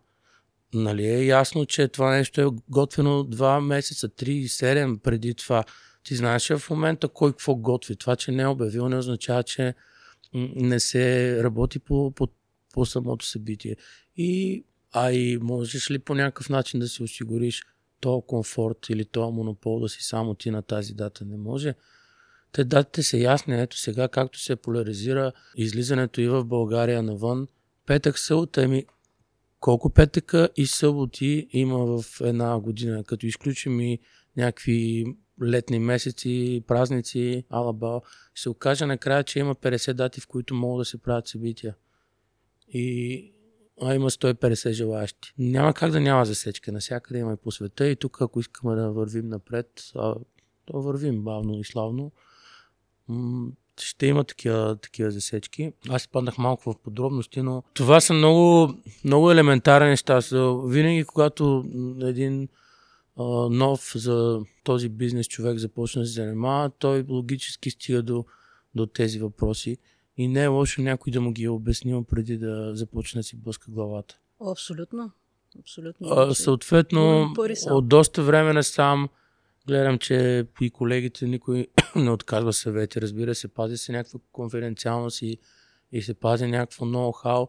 [0.75, 5.65] нали е ясно, че това нещо е готвено два месеца, три, седем преди това.
[6.05, 7.97] Ти знаеш в момента кой какво готви.
[7.97, 9.75] Това, че не е обявил, не означава, че
[10.35, 12.29] не се работи по, по,
[12.73, 13.77] по самото събитие.
[14.17, 17.63] И, а и можеш ли по някакъв начин да си осигуриш
[18.01, 21.75] то комфорт или то монопол да си само ти на тази дата не може.
[22.53, 23.61] Те датите са ясни.
[23.61, 27.49] Ето сега, както се поляризира излизането и в България навън,
[27.87, 28.87] петък, събота, ами
[29.61, 33.99] колко петъка и съботи има в една година, като изключим и
[34.37, 35.05] някакви
[35.43, 38.01] летни месеци, празници, алаба,
[38.35, 41.75] се окаже накрая, че има 50 дати, в които могат да се правят събития.
[42.69, 43.33] И
[43.83, 45.33] а има 150 желаящи.
[45.39, 46.73] Няма как да няма засечка.
[46.73, 47.89] Насякъде има и по света.
[47.89, 50.15] И тук, ако искаме да вървим напред, а,
[50.65, 52.13] то вървим бавно и славно.
[53.09, 55.73] М- ще има такива, такива засечки.
[55.89, 60.21] Аз паднах малко в подробности, но това са много, много елементарни неща.
[60.67, 61.65] Винаги, когато
[62.03, 62.49] един
[63.17, 68.25] а, нов за този бизнес човек започне да се занимава, той логически стига до,
[68.75, 69.77] до тези въпроси.
[70.17, 73.37] И не е лошо някой да му ги е обяснил преди да започне да си
[73.37, 74.19] блъска главата.
[74.51, 75.11] Абсолютно.
[75.61, 76.09] Абсолютно.
[76.09, 77.35] А, съответно,
[77.71, 79.09] от доста време не сам
[79.67, 83.01] гледам, че и колегите никой не отказва съвети.
[83.01, 85.39] Разбира се, пази се някаква конфиденциалност и,
[85.93, 87.49] и се пази някакво ноу-хау,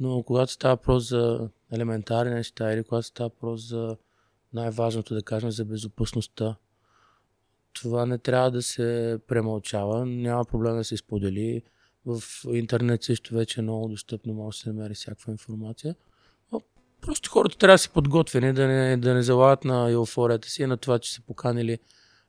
[0.00, 3.96] но когато става въпрос за елементарни неща или когато става въпрос за
[4.52, 6.56] най-важното, да кажем, за безопасността,
[7.72, 11.62] това не трябва да се премълчава, няма проблем да се сподели
[12.06, 15.94] в интернет също вече е много достъпно, може да се намери всякаква информация.
[16.52, 16.60] Но
[17.00, 20.76] просто хората трябва да се подготвени, да не, да не залагат на еуфорията си, на
[20.76, 21.78] това, че са поканили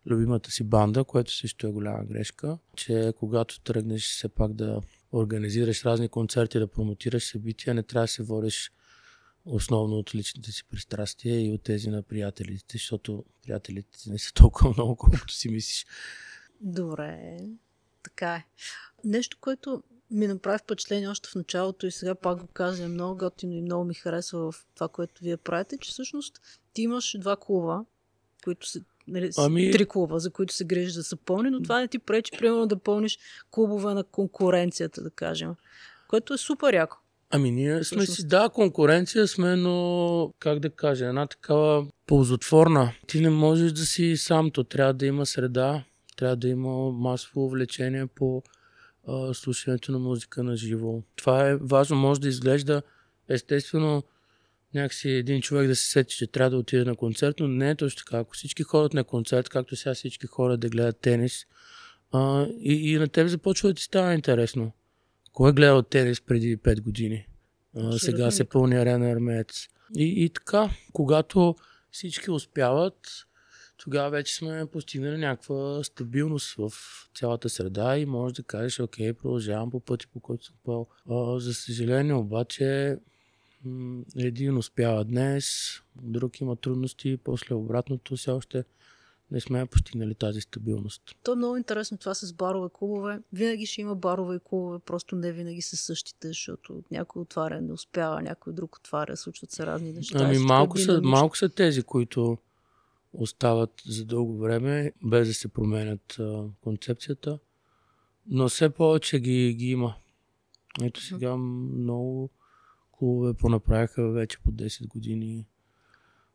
[0.05, 5.85] любимата си банда, което също е голяма грешка, че когато тръгнеш все пак да организираш
[5.85, 8.71] разни концерти, да промотираш събития, не трябва да се водиш
[9.45, 14.73] основно от личните си пристрастия и от тези на приятелите, защото приятелите не са толкова
[14.77, 15.85] много, колкото си мислиш.
[16.61, 17.37] Добре,
[18.05, 18.45] така е.
[19.03, 23.53] Нещо, което ми направи впечатление още в началото и сега пак го казвам много готино
[23.53, 26.41] и много ми харесва в това, което вие правите, че всъщност
[26.73, 27.85] ти имаш два клуба,
[28.43, 29.71] които са нали, ами...
[29.71, 32.67] три клуба, за които се грижиш да са пълни, но това не ти пречи, примерно,
[32.67, 33.19] да пълниш
[33.51, 35.55] клубове на конкуренцията, да кажем.
[36.07, 36.97] Което е супер яко.
[37.29, 42.93] Ами ние сме си, да, конкуренция сме, но как да кажа, една такава ползотворна.
[43.07, 45.83] Ти не можеш да си сам, то трябва да има среда,
[46.15, 48.43] трябва да има масово увлечение по
[49.07, 51.01] а, слушането на музика на живо.
[51.15, 52.81] Това е важно, може да изглежда
[53.29, 54.03] естествено
[54.75, 57.75] някакси един човек да се сети, че трябва да отиде на концерт, но не е
[57.75, 58.17] точно така.
[58.19, 61.45] Ако всички ходят на концерт, както сега всички хора да гледат тенис,
[62.11, 64.71] а, и, и на теб започва да ти става интересно.
[65.33, 67.27] Кой е гледал тенис преди 5 години?
[67.77, 69.67] А, сега се пълни арена армеец.
[69.95, 71.55] И, и така, когато
[71.91, 73.25] всички успяват,
[73.85, 76.71] тогава вече сме постигнали някаква стабилност в
[77.15, 80.85] цялата среда и може да кажеш, окей, продължавам по пъти, по който съм.
[81.09, 82.97] А, за съжаление обаче,
[84.17, 85.45] един успява днес,
[86.01, 88.63] друг има трудности, после обратното все още
[89.31, 91.01] не сме постигнали тази стабилност.
[91.23, 93.19] То е много интересно това с барове клубове.
[93.33, 97.73] Винаги ще има барове и клубове, просто не винаги са същите, защото някой отваря, не
[97.73, 100.19] успява, някой друг отваря, случват се разни неща.
[100.21, 102.37] Ами малко са, малко са тези, които
[103.17, 107.39] остават за дълго време, без да се променят а, концепцията,
[108.27, 109.95] но все повече ги, ги има.
[110.83, 112.29] Ето сега много
[112.91, 115.45] клубове понаправиха вече по 10 години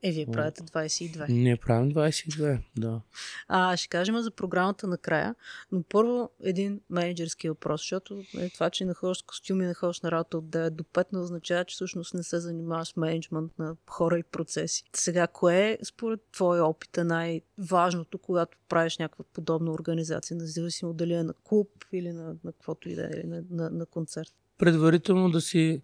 [0.03, 1.29] е, вие правите 22.
[1.29, 3.01] Ние правим 22, да.
[3.49, 5.35] А, ще кажем за програмата накрая,
[5.73, 10.01] но първо един менеджерски въпрос, защото е, това, че не ходиш с костюми, не ходиш
[10.01, 13.59] на работа от 9 до 5, не означава, че всъщност не се занимаваш с менеджмент
[13.59, 14.85] на хора и процеси.
[14.97, 21.13] Сега, кое е според твоя опит е най-важното, когато правиш някаква подобна организация, независимо дали
[21.13, 24.33] е на клуб или на, на каквото и да е, или на, на, на концерт?
[24.59, 25.83] Предварително да си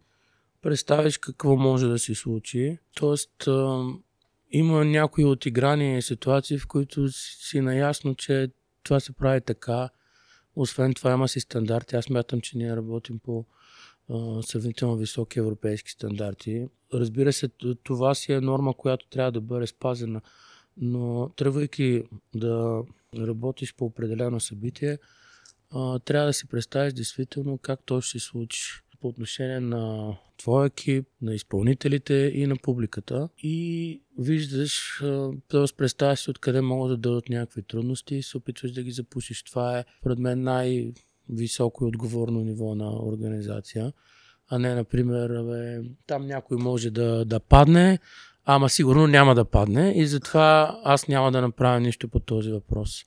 [0.62, 2.78] представиш какво може да се случи.
[2.94, 3.48] Тоест,
[4.50, 8.48] има някои отиграни ситуации, в които си наясно, че
[8.82, 9.88] това се прави така.
[10.56, 11.96] Освен това има си стандарти.
[11.96, 13.44] Аз мятам, че ние работим по
[14.10, 16.66] а, сравнително високи европейски стандарти.
[16.94, 17.48] Разбира се,
[17.82, 20.20] това си е норма, която трябва да бъде спазена.
[20.76, 22.02] Но тръгвайки
[22.34, 22.82] да
[23.18, 24.98] работиш по определено събитие,
[25.70, 30.66] а, трябва да си представиш действително как то ще се случи по отношение на твоя
[30.66, 33.28] екип, на изпълнителите и на публиката.
[33.38, 35.02] И виждаш,
[35.48, 35.64] т.е.
[35.76, 39.42] представяш си откъде могат да дадат някакви трудности и се опитваш да ги запушиш.
[39.42, 43.92] Това е, пред мен, най-високо и отговорно ниво на организация.
[44.48, 47.98] А не, например, бе, там някой може да, да падне,
[48.44, 53.04] ама сигурно няма да падне и затова аз няма да направя нищо по този въпрос.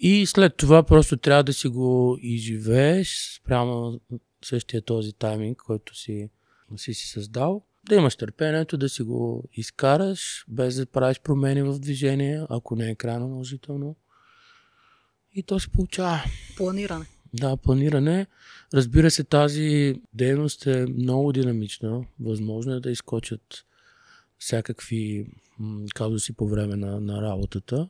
[0.00, 4.00] И след това просто трябва да си го изживееш спрямо
[4.44, 6.30] същия този тайминг, който си
[6.76, 11.78] си си създал, да имаш търпението да си го изкараш, без да правиш промени в
[11.78, 13.96] движение, ако не е крайно наложително.
[15.34, 16.24] И то се получава.
[16.56, 17.06] Планиране.
[17.34, 18.26] Да, планиране.
[18.74, 22.04] Разбира се, тази дейност е много динамична.
[22.20, 23.64] Възможно е да изкочат
[24.38, 25.26] всякакви
[25.94, 27.88] казуси по време на, на работата.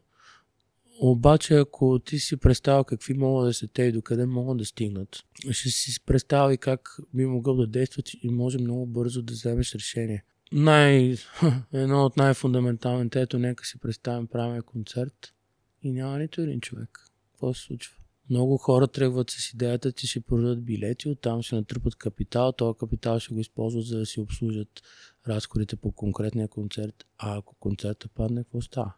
[1.02, 5.24] Обаче, ако ти си представил какви могат да се те и докъде могат да стигнат,
[5.50, 10.24] ще си представи как би могъл да действат и може много бързо да вземеш решение.
[10.52, 11.16] Най...
[11.72, 15.34] Едно от най-фундаменталните, ето нека си представим правим концерт
[15.82, 16.98] и няма нито един човек.
[17.30, 17.96] Какво се случва?
[18.30, 23.18] Много хора тръгват с идеята, че ще продадат билети, оттам ще натрупат капитал, този капитал
[23.18, 24.82] ще го използват за да си обслужат
[25.28, 28.94] разходите по конкретния концерт, а ако концерта падне, какво става?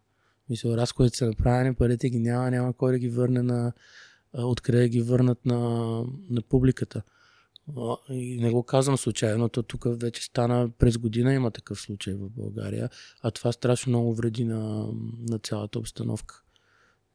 [0.52, 3.72] Мисля, разходите са направени, парите ги няма, няма кой да ги върне на
[4.32, 5.58] откъде ги върнат на,
[6.30, 7.02] на публиката.
[8.10, 12.30] И не го казвам случайно, то тук вече стана през година има такъв случай в
[12.30, 12.90] България,
[13.22, 14.88] а това страшно много вреди на,
[15.28, 16.42] на цялата обстановка.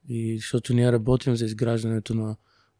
[0.10, 2.36] И защото ние работим за изграждането на,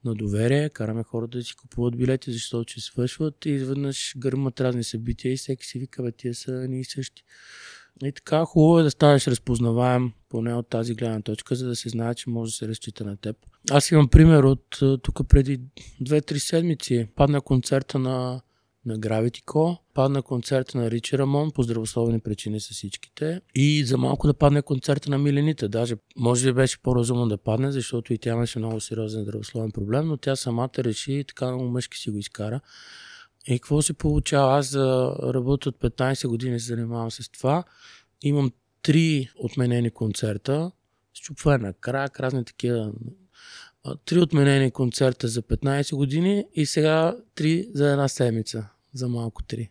[0.06, 4.84] на доверие, караме хората да си купуват билети, защото че свършват и изведнъж гърмат разни
[4.84, 7.24] събития и всеки си вика, бе, тия са ни същи.
[8.04, 11.90] И така хубаво е да станеш разпознаваем, поне от тази гледна точка, за да се
[11.90, 13.38] знае, че може да се разчита на теб.
[13.72, 15.60] Аз имам пример от тук преди
[16.04, 17.08] 2-3 седмици.
[17.16, 18.42] Падна концерта на,
[18.86, 23.42] на Gravity Co, падна концерта на Ричи Рамон, по здравословни причини са всичките.
[23.56, 25.68] И за малко да падне концерта на Милените.
[25.68, 30.08] Даже може би беше по-разумно да падне, защото и тя имаше много сериозен здравословен проблем,
[30.08, 32.62] но тя самата реши и така много мъжки си го изкара.
[33.48, 34.58] И какво се получава?
[34.58, 37.64] Аз за работя от 15 години се занимавам с това.
[38.22, 40.72] Имам три отменени концерта,
[41.14, 42.92] щупване на крак, разни такива.
[44.06, 48.70] Три отменени концерта за 15 години и сега три за една седмица.
[48.94, 49.70] За малко три.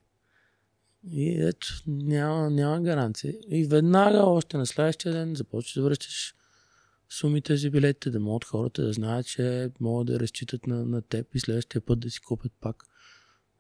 [1.11, 3.35] И ето, няма, няма гаранция.
[3.49, 6.35] И веднага, още на следващия ден, започваш да връщаш
[7.09, 11.35] сумите за билетите, да могат хората да знаят, че могат да разчитат на, на теб
[11.35, 12.85] и следващия път да си купят пак.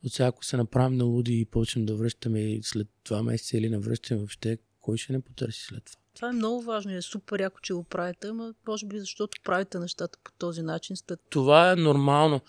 [0.05, 3.69] От сега, ако се направим на луди и почнем да връщаме след два месеца или
[3.69, 6.01] не връщаме въобще, кой ще не потърси след това?
[6.17, 9.39] Това е много важно и е супер яко, че го правите, ама може би защото
[9.45, 10.97] правите нещата по този начин.
[10.97, 11.15] Сте...
[11.31, 12.41] Това е нормално,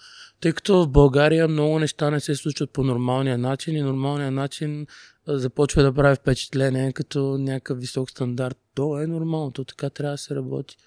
[0.41, 4.88] тъй като в България много неща не се случват по нормалния начин и нормалният начин
[5.27, 8.57] започва да прави впечатление като някакъв висок стандарт.
[8.75, 10.77] То е нормално, то така трябва да се работи.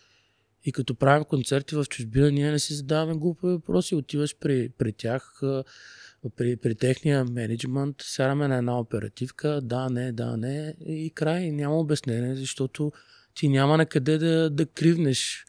[0.64, 3.94] И като правим концерти в чужбина, ние не си задаваме глупави въпроси.
[3.94, 5.40] Отиваш при, при тях,
[6.36, 11.78] при, при техния менеджмент, сяраме на една оперативка, да, не, да, не, и край, няма
[11.78, 12.92] обяснение, защото
[13.34, 15.44] ти няма на къде да, да кривнеш.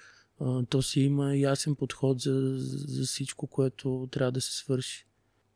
[0.70, 2.56] То си има ясен подход за,
[2.88, 5.08] за всичко, което трябва да се свърши.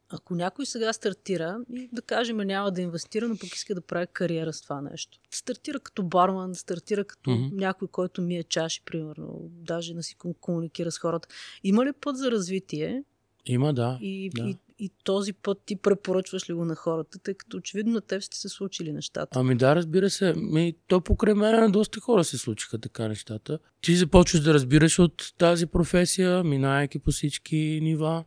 [0.10, 4.08] Ако някой сега стартира и да кажем няма да инвестира, но пък иска да прави
[4.14, 5.20] кариера с това нещо.
[5.32, 7.52] Стартира като барман, стартира като mm-hmm.
[7.54, 11.28] някой, който мие чаши, примерно, даже да си комуникира с хората.
[11.64, 13.04] Има ли път за развитие?
[13.46, 13.98] Има, да.
[14.02, 14.44] И, да.
[14.44, 18.24] и, и този път ти препоръчваш ли го на хората, тъй като очевидно на теб
[18.24, 19.40] сте се случили нещата?
[19.40, 20.34] Ами да, разбира се.
[20.38, 23.60] Ми, то покрай мен на доста хора се случиха така нещата.
[23.82, 28.24] Ти започваш да разбираш от тази професия, минайки по всички нива.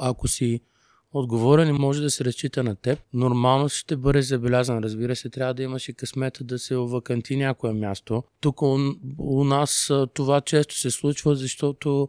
[0.00, 0.60] Ако си
[1.12, 2.98] отговорен и може да се разчита на теб.
[3.12, 4.78] Нормално ще бъде забелязан.
[4.78, 8.22] Разбира се, трябва да имаш и късмета да се оваканти някое място.
[8.40, 8.78] Тук у,
[9.18, 12.08] у нас това често се случва, защото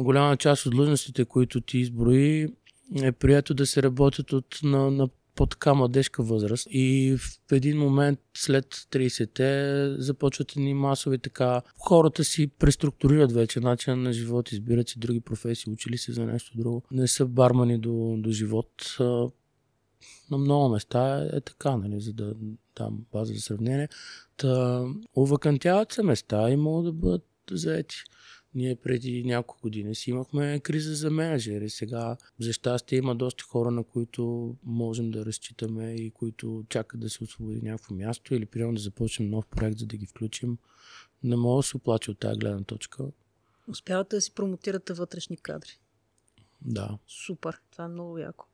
[0.00, 2.48] голяма част от длъжностите, които ти изброи,
[3.02, 8.18] е прието да се работят от, на, на по-така младежка възраст и в един момент
[8.36, 11.62] след 30-те започват ни масови така.
[11.78, 16.58] Хората си преструктурират вече начин на живот, избират си други професии, учили се за нещо
[16.58, 16.82] друго.
[16.90, 18.96] Не са бармани до, до живот.
[20.30, 22.34] На много места е, е така, нали, за да
[22.76, 23.88] дам база за сравнение.
[24.36, 24.84] Та,
[25.16, 27.96] увакантяват се места и могат да бъдат заети.
[28.56, 31.70] Ние преди няколко години си имахме криза за менеджери.
[31.70, 37.10] Сега, за щастие, има доста хора, на които можем да разчитаме и които чакат да
[37.10, 40.58] се освободи някакво място или примерно да започнем нов проект, за да ги включим.
[41.22, 43.04] Не мога да се оплача от тази гледна точка.
[43.68, 45.78] Успявате да си промотирате вътрешни кадри.
[46.60, 46.98] Да.
[47.06, 47.60] Супер.
[47.70, 48.46] Това е много яко.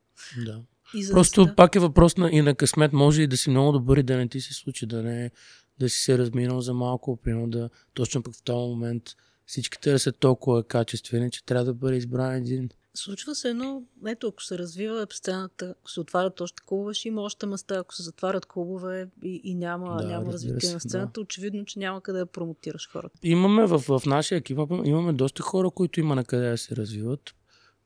[0.45, 0.62] Да.
[0.95, 1.55] И за Просто да...
[1.55, 2.93] пак е въпрос на, и на късмет.
[2.93, 5.31] Може и да си много добър и да не ти се случи, да не
[5.79, 9.03] да си се разминал за малко, примерно да точно пък в този момент
[9.46, 12.70] всичките да са толкова качествени, че трябва да бъде избран един.
[12.94, 17.22] Случва се едно, ето ако се развива сцената, ако се отварят още клубове, ще има
[17.22, 21.12] още места, ако се затварят клубове и, и няма, да, няма развитие се, на сцената,
[21.14, 21.20] да.
[21.20, 23.18] очевидно, че няма къде да промотираш хората.
[23.22, 27.35] Имаме в, в нашия екип, имаме доста хора, които има на къде да се развиват.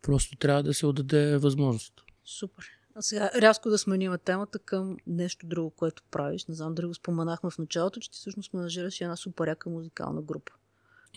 [0.02, 2.02] Просто трябва да се отдаде възможност.
[2.24, 2.64] Супер.
[2.94, 6.46] А сега рязко да сменим темата към нещо друго, което правиш.
[6.46, 10.52] Не знам дали го споменахме в началото, че ти всъщност менажираш една супер музикална група.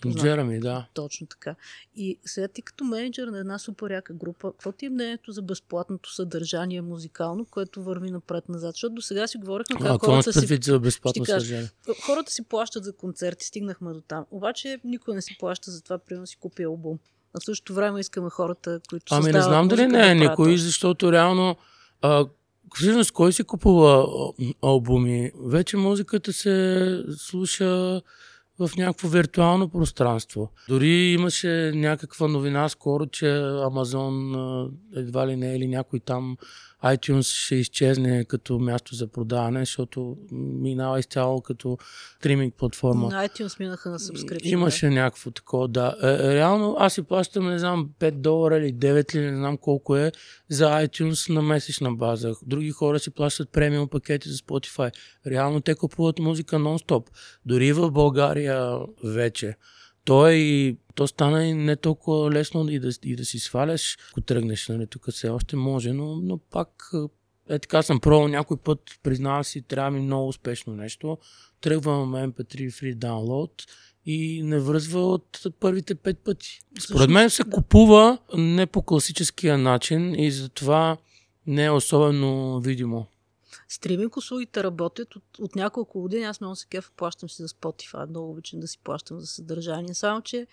[0.08, 0.86] Джереми, да.
[0.94, 1.54] Точно така.
[1.96, 5.42] И сега ти като менеджер на една супер яка група, какво ти е мнението за
[5.42, 8.74] безплатното съдържание музикално, което върви напред-назад?
[8.74, 10.58] Защото до сега си говорихме как а, хората си...
[10.62, 11.70] за безплатно съдържание?
[12.06, 14.24] Хората си плащат за концерти, стигнахме до там.
[14.30, 16.98] Обаче никой не си плаща за това, примерно си купи албум.
[17.34, 20.58] А в същото време искаме хората, които Ами не знам дали не е да никой,
[20.58, 21.56] защото реално
[22.02, 22.26] а,
[22.74, 24.06] всъщност кой си купува
[24.62, 25.32] албуми?
[25.46, 28.02] Вече музиката се слуша
[28.60, 30.50] в някакво виртуално пространство.
[30.68, 33.28] Дори имаше някаква новина скоро, че
[33.66, 34.34] Амазон
[34.96, 36.36] едва ли не или някой там
[36.84, 41.78] iTunes ще изчезне като място за продаване, защото минава изцяло като
[42.18, 43.08] стриминг платформа.
[43.08, 44.46] На iTunes минаха на subscription.
[44.46, 44.92] Имаше да?
[44.92, 45.96] някакво такова, да.
[46.02, 49.56] Е, е, реално аз си плащам, не знам, 5 долара или 9 или не знам
[49.56, 50.12] колко е
[50.48, 52.34] за iTunes на месечна база.
[52.42, 54.92] Други хора си плащат премиум пакети за Spotify.
[55.26, 57.06] Реално те купуват музика нон-стоп.
[57.46, 59.56] Дори в България вече.
[60.04, 63.98] То, е и, то стана и не толкова лесно и да, и да си сваляш,
[64.10, 64.68] ако тръгнеш.
[64.68, 66.90] Нали, тук все още може, но, но пак
[67.50, 71.18] е така съм пробвал някой път, признавам си, трябва ми много успешно нещо.
[71.60, 73.50] Тръгвам MP3 Free Download
[74.06, 76.60] и не връзва от първите пет пъти.
[76.80, 80.96] Според мен се купува не по класическия начин и затова
[81.46, 83.06] не е особено видимо.
[83.72, 86.24] Стриминг услугите работят от, от няколко години.
[86.24, 88.08] Аз много се кефа, плащам си за Spotify.
[88.08, 89.94] Много обичам да си плащам за съдържание.
[89.94, 90.46] Само, че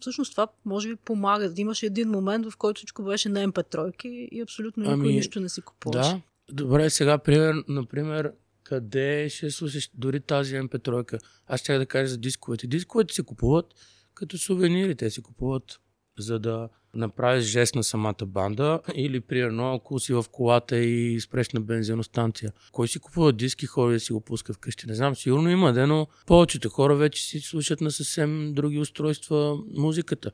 [0.00, 1.52] всъщност това може би помага.
[1.56, 5.48] Имаше един момент, в който всичко беше на MP3 и абсолютно никой ами, нищо не
[5.48, 6.10] си купуваше.
[6.10, 6.20] Да.
[6.54, 8.32] Добре, сега, пример, например,
[8.64, 11.20] къде ще слушаш дори тази MP3?
[11.46, 12.66] Аз ще да кажа за дисковете.
[12.66, 13.66] Дисковете се купуват
[14.14, 14.94] като сувенири.
[14.94, 15.80] Те се купуват
[16.18, 21.50] за да направиш жест на самата банда или примерно ако си в колата и спреш
[21.50, 22.52] на бензиностанция.
[22.72, 24.86] Кой си купува диски, хора да си го пуска вкъщи?
[24.86, 29.58] Не знам, сигурно има, де, но повечето хора вече си слушат на съвсем други устройства
[29.76, 30.30] музиката.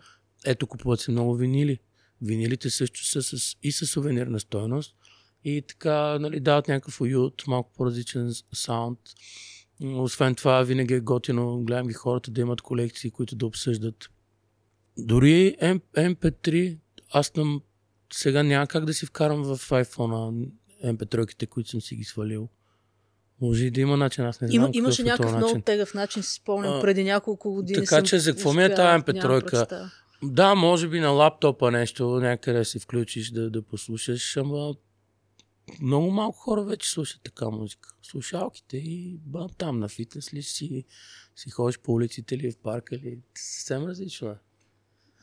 [0.47, 1.79] Ето купуват се много винили.
[2.23, 4.95] Винилите също са с, и с сувенирна стойност
[5.45, 8.99] и така нали, дават някакъв уют, малко по-различен саунд.
[9.83, 14.11] Освен това, винаги е готино, гледам ги хората да имат колекции, които да обсъждат.
[14.99, 15.57] Дори
[15.97, 16.79] MP3,
[17.11, 17.63] аз там
[18.13, 20.49] сега няма как да си вкарам в iPhone
[20.85, 22.49] MP3-ките, които съм си ги свалил.
[23.41, 24.57] Може и да има начин, аз не знам.
[24.65, 27.85] Има, имаше е някакъв много тегъв начин, си спомням, преди няколко години.
[27.85, 29.91] Така че за какво ми е тази MP3?
[30.23, 34.75] Да, може би на лаптопа нещо, някъде си включиш да, да послушаш, ама
[35.81, 37.89] много малко хора вече слушат така музика.
[38.03, 40.85] Слушалките и ба, там на фитнес ли си,
[41.37, 44.37] си ходиш по улиците или в парка или съвсем различно е.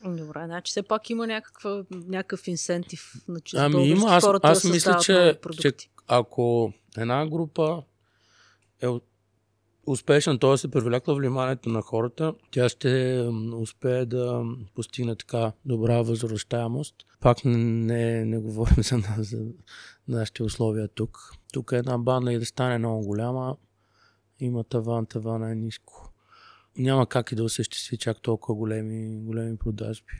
[0.04, 4.68] Добре, значи все пак има някаква, някакъв инсентив на чисто Ами има, аз, аз да
[4.68, 5.72] мисля, че, че
[6.08, 7.82] ако една група
[8.82, 8.86] е
[9.86, 10.56] успешна, т.е.
[10.56, 13.20] се привлекла вниманието на хората, тя ще
[13.54, 14.44] успее да
[14.74, 16.94] постигне така добра възвръщаемост.
[17.20, 19.38] Пак не, не говорим за, за
[20.08, 21.32] нашите условия тук.
[21.52, 23.56] Тук една банда и да стане много голяма,
[24.40, 26.12] има таван, таван е ниско.
[26.78, 30.12] Няма как и да осъществи чак толкова големи, големи продажби.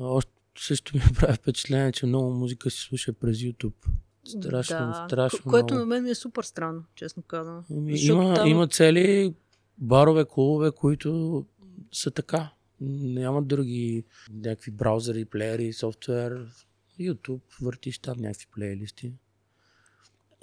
[0.00, 3.86] Още също ми прави впечатление, че много музика се слуша през YouTube.
[4.24, 5.04] Страшно, да.
[5.06, 5.38] страшно.
[5.38, 7.64] Ко- което на мен ми е супер странно, честно казвам.
[7.70, 8.48] Ами, има, там...
[8.48, 9.34] има цели
[9.78, 11.44] барове, клубове, които
[11.92, 12.50] са така.
[12.80, 16.46] Нямат други някакви браузъри, плеери, софтуер.
[17.00, 19.12] YouTube, въртиш там някакви плейлисти.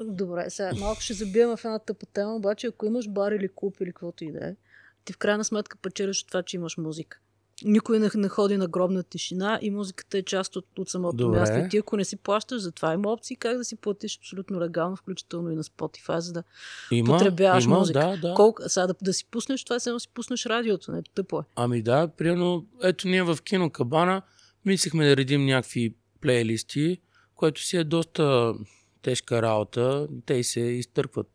[0.03, 3.75] Добре, сега малко ще забием в една тъпа тема, обаче ако имаш бар или клуб
[3.81, 4.55] или каквото и да е,
[5.09, 7.19] ти в крайна сметка печелиш от това, че имаш музика
[7.63, 11.39] никой не, не ходи на гробна тишина и музиката е част от, от самото Добре.
[11.39, 11.57] място.
[11.57, 14.95] И ти ако не си плащаш, затова има опции как да си платиш абсолютно легално,
[14.95, 16.43] включително и на Spotify, за да
[16.91, 17.99] има, потребяваш има, музика.
[17.99, 18.33] Да, да.
[18.33, 21.43] Колко, сега да, да си пуснеш това, сега да си пуснеш радиото, не тъпо е.
[21.55, 24.21] Ами да, примерно, ето ние в кино Кабана
[24.65, 27.01] мислихме да редим някакви плейлисти,
[27.35, 28.53] което си е доста
[29.01, 30.07] тежка работа.
[30.25, 31.29] Те се изтъркват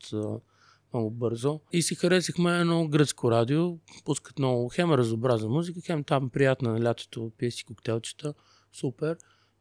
[0.95, 1.61] много бързо.
[1.73, 3.79] И си харесахме едно гръцко радио.
[4.05, 8.35] Пускат много хем разобразна музика, хем там приятна на лятото, пие си коктейлчета.
[8.73, 9.17] Супер.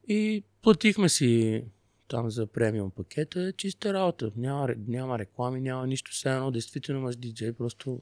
[0.08, 1.64] И платихме си
[2.08, 4.32] там за премиум пакета, чиста работа.
[4.36, 6.12] Няма, няма реклами, няма нищо.
[6.12, 8.02] Все едно, действително имаш диджей, просто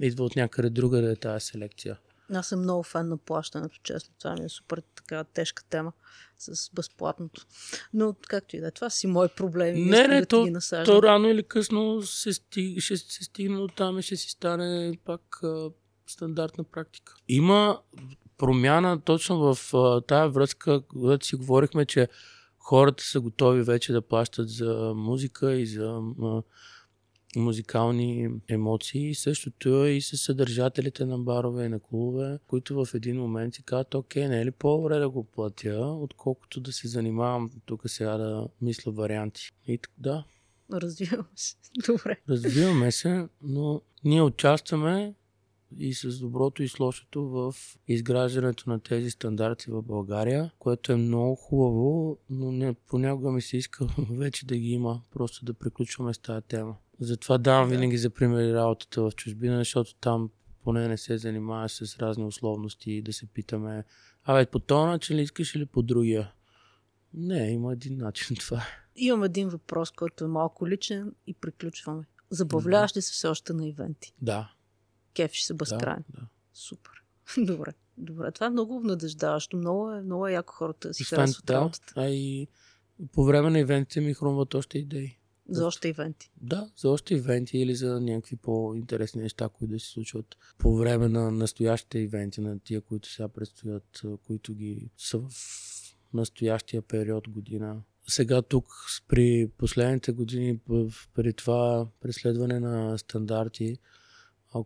[0.00, 1.98] идва от някъде друга да е тази селекция.
[2.34, 4.14] Аз съм много фен на плащането, честно.
[4.18, 5.92] Това ми е супер така тежка тема
[6.38, 7.46] с безплатното.
[7.94, 9.74] Но както и да е, това си мой проблем.
[9.74, 10.46] Не, не, да то,
[10.84, 14.98] то рано или късно се стиг, ще се стигне от там и ще си стане
[15.04, 15.70] пак а,
[16.06, 17.14] стандартна практика.
[17.28, 17.80] Има
[18.38, 22.08] промяна точно в а, тая връзка, когато си говорихме, че
[22.58, 26.42] хората са готови вече да плащат за музика и за а,
[27.38, 29.14] музикални емоции.
[29.14, 33.62] Същото е и с съдържателите на барове и на клубове, които в един момент си
[33.62, 38.16] казват, окей, не е ли по-добре да го платя, отколкото да се занимавам тук сега
[38.16, 39.50] да мисля варианти.
[39.66, 40.24] И да.
[40.72, 41.56] Развиваме се.
[41.86, 42.20] Добре.
[42.28, 45.14] Развиваме се, но ние участваме
[45.78, 47.54] и с доброто и с лошото в
[47.88, 53.56] изграждането на тези стандарти в България, което е много хубаво, но не, понякога ми се
[53.56, 56.76] иска вече да ги има, просто да приключваме с тази тема.
[57.00, 57.74] Затова давам да.
[57.74, 60.30] винаги за пример работата в чужбина, защото там
[60.62, 63.84] поне не се занимава с разни условности и да се питаме,
[64.24, 66.32] абе, по този начин ли искаш или по другия?
[67.14, 68.66] Не, има един начин това.
[68.96, 72.04] Имам един въпрос, който е малко личен и приключваме.
[72.30, 74.14] Забавляваш ли се все още на ивенти?
[74.22, 74.52] Да.
[75.14, 76.04] Кефиш се безкрайно?
[76.08, 76.26] Да, да.
[76.54, 77.02] Супер.
[77.38, 77.72] Добре.
[77.98, 78.32] Добре.
[78.32, 79.56] Това е много обнадеждаващо.
[79.56, 81.92] Много е, много е яко хората да си харесват да, работата.
[81.96, 82.48] А и
[83.12, 85.17] по време на ивентите ми хрумват още идеи.
[85.48, 86.30] За още ивенти.
[86.40, 91.08] Да, за още ивенти или за някакви по-интересни неща, които да се случват по време
[91.08, 95.30] на настоящите ивенти, на тия, които сега предстоят, които ги са в
[96.14, 97.82] настоящия период година.
[98.08, 98.66] Сега тук
[99.08, 100.60] при последните години,
[101.14, 103.78] при това преследване на стандарти,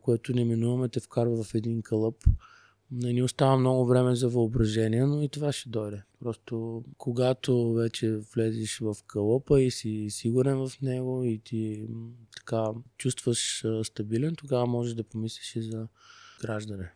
[0.03, 2.17] което неминуемо те вкарва в един кълъп,
[2.93, 6.03] не ни остава много време за въображение, но и това ще дойде.
[6.21, 11.87] Просто когато вече влезеш в кълъпа и си сигурен в него и ти
[12.37, 12.65] така
[12.99, 15.89] чувстваш стабилен, тогава можеш да помислиш и за
[16.41, 16.93] граждане.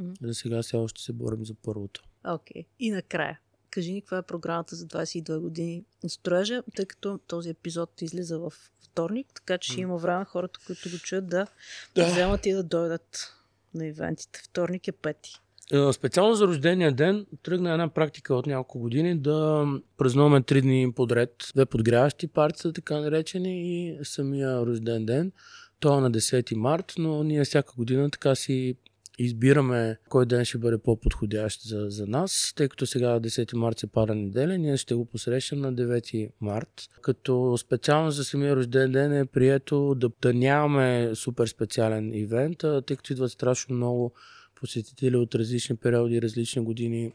[0.00, 0.26] Mm-hmm.
[0.26, 2.02] За сега все още се борим за първото.
[2.24, 2.62] Окей.
[2.62, 2.66] Okay.
[2.78, 7.50] И накрая, кажи ни каква е програмата за 22 години на строежа, тъй като този
[7.50, 11.46] епизод излиза в вторник, така че ще има време хората, които го чуят да,
[11.94, 12.06] да.
[12.06, 13.37] вземат и да дойдат
[13.74, 14.40] на ивентите.
[14.44, 15.30] Вторник е пети.
[15.72, 19.66] Е, специално за рождения ден тръгна една практика от няколко години да
[19.96, 21.30] празнуваме три дни подред.
[21.54, 25.32] Две подгряващи партии, така наречени, и самия рожден ден.
[25.80, 28.76] То е на 10 март, но ние всяка година така си
[29.18, 33.86] избираме кой ден ще бъде по-подходящ за, за нас, тъй като сега 10 март се
[33.86, 36.88] пара неделя, ние ще го посрещам на 9 март.
[37.02, 42.96] Като специално за самия рожден ден е прието да, да нямаме супер специален ивент, тъй
[42.96, 44.12] като идват страшно много
[44.54, 47.12] посетители от различни периоди, различни години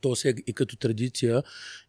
[0.00, 1.42] то си е и като традиция.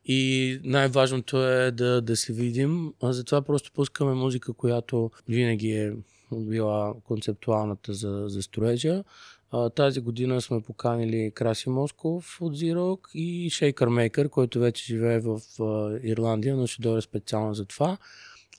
[0.05, 2.93] И най-важното е да, да се видим.
[3.03, 5.93] А затова просто пускаме музика, която винаги е
[6.31, 9.03] била концептуалната за, за строежа.
[9.51, 15.19] А, тази година сме поканили Краси Москов от Зирок и Шейкър Мейкър, който вече живее
[15.19, 17.97] в а, Ирландия, но ще дойде специално за това.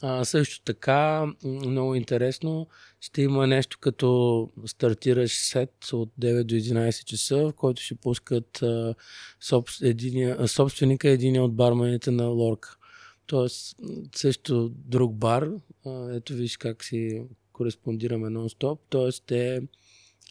[0.03, 2.67] А, също така, много интересно,
[3.01, 8.63] ще има нещо като стартираш сет от 9 до 11 часа, в който ще пускат
[8.63, 8.95] а,
[9.41, 12.77] собс, единия, собственика един от бармените на Лорка.
[13.27, 13.77] Тоест,
[14.15, 15.51] също друг бар.
[15.87, 17.23] А, ето виж как си
[17.53, 18.79] кореспондираме нон-стоп.
[18.89, 19.63] Тоест, те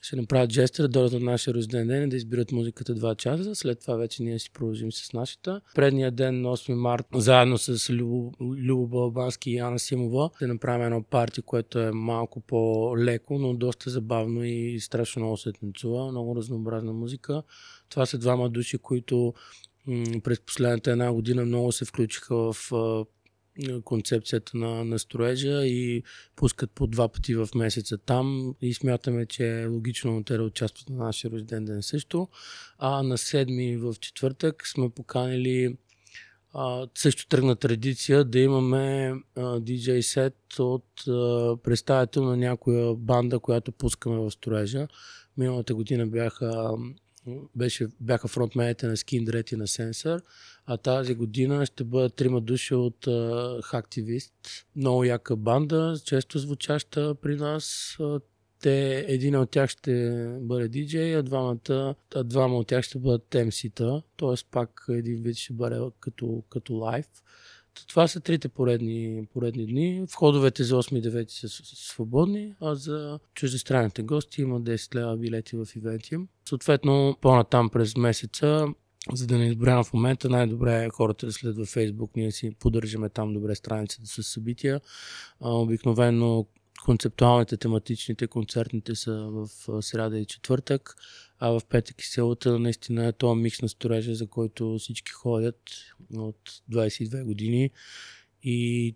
[0.02, 3.56] ще направят жеста да дойдат на нашия рожден ден и да избират музиката 2 часа.
[3.56, 5.62] След това вече ние си продължим с нашата.
[5.76, 10.86] Предния ден, на 8 март, заедно с Любо, Любо Балбански и Яна Симова, ще направим
[10.86, 16.12] едно парти, което е малко по-леко, но доста забавно и страшно много се танцува.
[16.12, 17.44] Много разнообразна музика.
[17.90, 19.34] Това са двама души, които
[20.24, 22.72] през последната една година много се включиха в
[23.84, 26.04] концепцията на, на строежа и
[26.36, 30.90] пускат по два пъти в месеца там и смятаме, че е логично те да участват
[30.90, 32.28] на нашия рожден ден също.
[32.78, 35.78] А на седми в четвъртък сме поканили
[36.54, 43.72] а, също тръгна традиция да имаме DJ сет от а, представител на някоя банда, която
[43.72, 44.88] пускаме в строежа.
[45.38, 46.72] Миналата година бяха
[47.56, 50.22] беше, бяха фронтмените на Skin и на Sensor,
[50.66, 54.32] а тази година ще бъдат трима души от uh, Hacktivist.
[54.76, 57.98] Много яка банда, често звучаща при нас.
[58.62, 63.28] Те, един от тях ще бъде диджей, а двамата, а двама от тях ще бъдат
[63.32, 64.46] MC-та, т.е.
[64.52, 67.06] пак един вид ще бъде като, като лайв.
[67.88, 70.06] Това са трите поредни, поредни дни.
[70.12, 75.56] Входовете за 8 и 9 са свободни, а за чуждестранните гости има 10 лева билети
[75.56, 76.28] в Ивентиум.
[76.50, 78.68] Съответно, по-натам през месеца
[79.14, 82.10] за да не изброявам в момента, най-добре е хората да следват във Facebook.
[82.16, 84.82] Ние си поддържаме там добре страницата с събития.
[85.42, 86.46] Обикновено
[86.86, 89.48] концептуалните, тематичните, концертните са в
[89.82, 90.96] среда и четвъртък,
[91.40, 95.62] а в петък и селата наистина е това микс на сторежа, за който всички ходят
[96.16, 97.72] от 22 години
[98.44, 98.96] и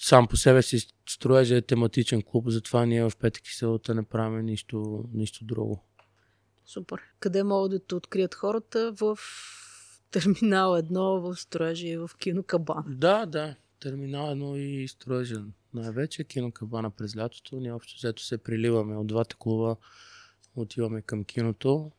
[0.00, 4.02] сам по себе си строежа е тематичен клуб, затова ние в петък и селата не
[4.02, 5.84] правим нищо, нищо друго.
[6.66, 7.00] Супер.
[7.20, 8.92] Къде могат да те открият хората?
[8.92, 9.18] В
[10.12, 12.84] Терминал 1, в строежа и в кино Кабан.
[12.88, 13.54] Да, да.
[13.80, 15.44] Терминал 1 и строежа
[15.74, 16.24] най-вече.
[16.24, 17.56] Кино Кабана през лятото.
[17.56, 19.76] Ние общо взето се приливаме от двата клуба.
[20.56, 21.90] Отиваме към киното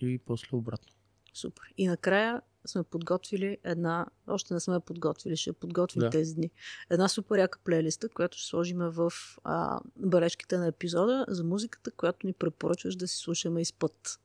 [0.00, 0.92] и после обратно.
[1.34, 1.62] Супер.
[1.76, 6.10] И накрая сме подготвили една, още не сме подготвили, ще подготвим да.
[6.10, 6.50] тези дни,
[6.90, 9.12] една супер яка плейлиста, която ще сложим в
[9.44, 14.20] а, бележките на епизода за музиката, която ни препоръчваш да си слушаме из път.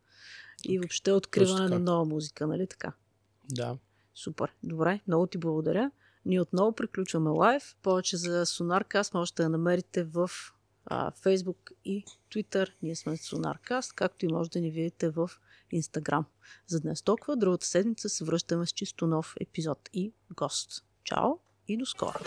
[0.63, 2.93] И въобще откриване на нова музика, нали така?
[3.49, 3.77] Да.
[4.15, 4.53] Супер.
[4.63, 5.91] Добре, много ти благодаря.
[6.25, 7.75] Ние отново приключваме лайв.
[7.81, 10.29] Повече за Sonarcast можете да намерите в
[10.85, 12.69] а, Facebook и Twitter.
[12.81, 15.31] Ние сме Sonarcast, както и може да ни видите в
[15.73, 16.23] Instagram.
[16.67, 17.35] За днес толкова.
[17.35, 20.85] Другата седмица се връщаме с чисто нов епизод и гост.
[21.03, 21.29] Чао
[21.67, 22.19] и до скоро!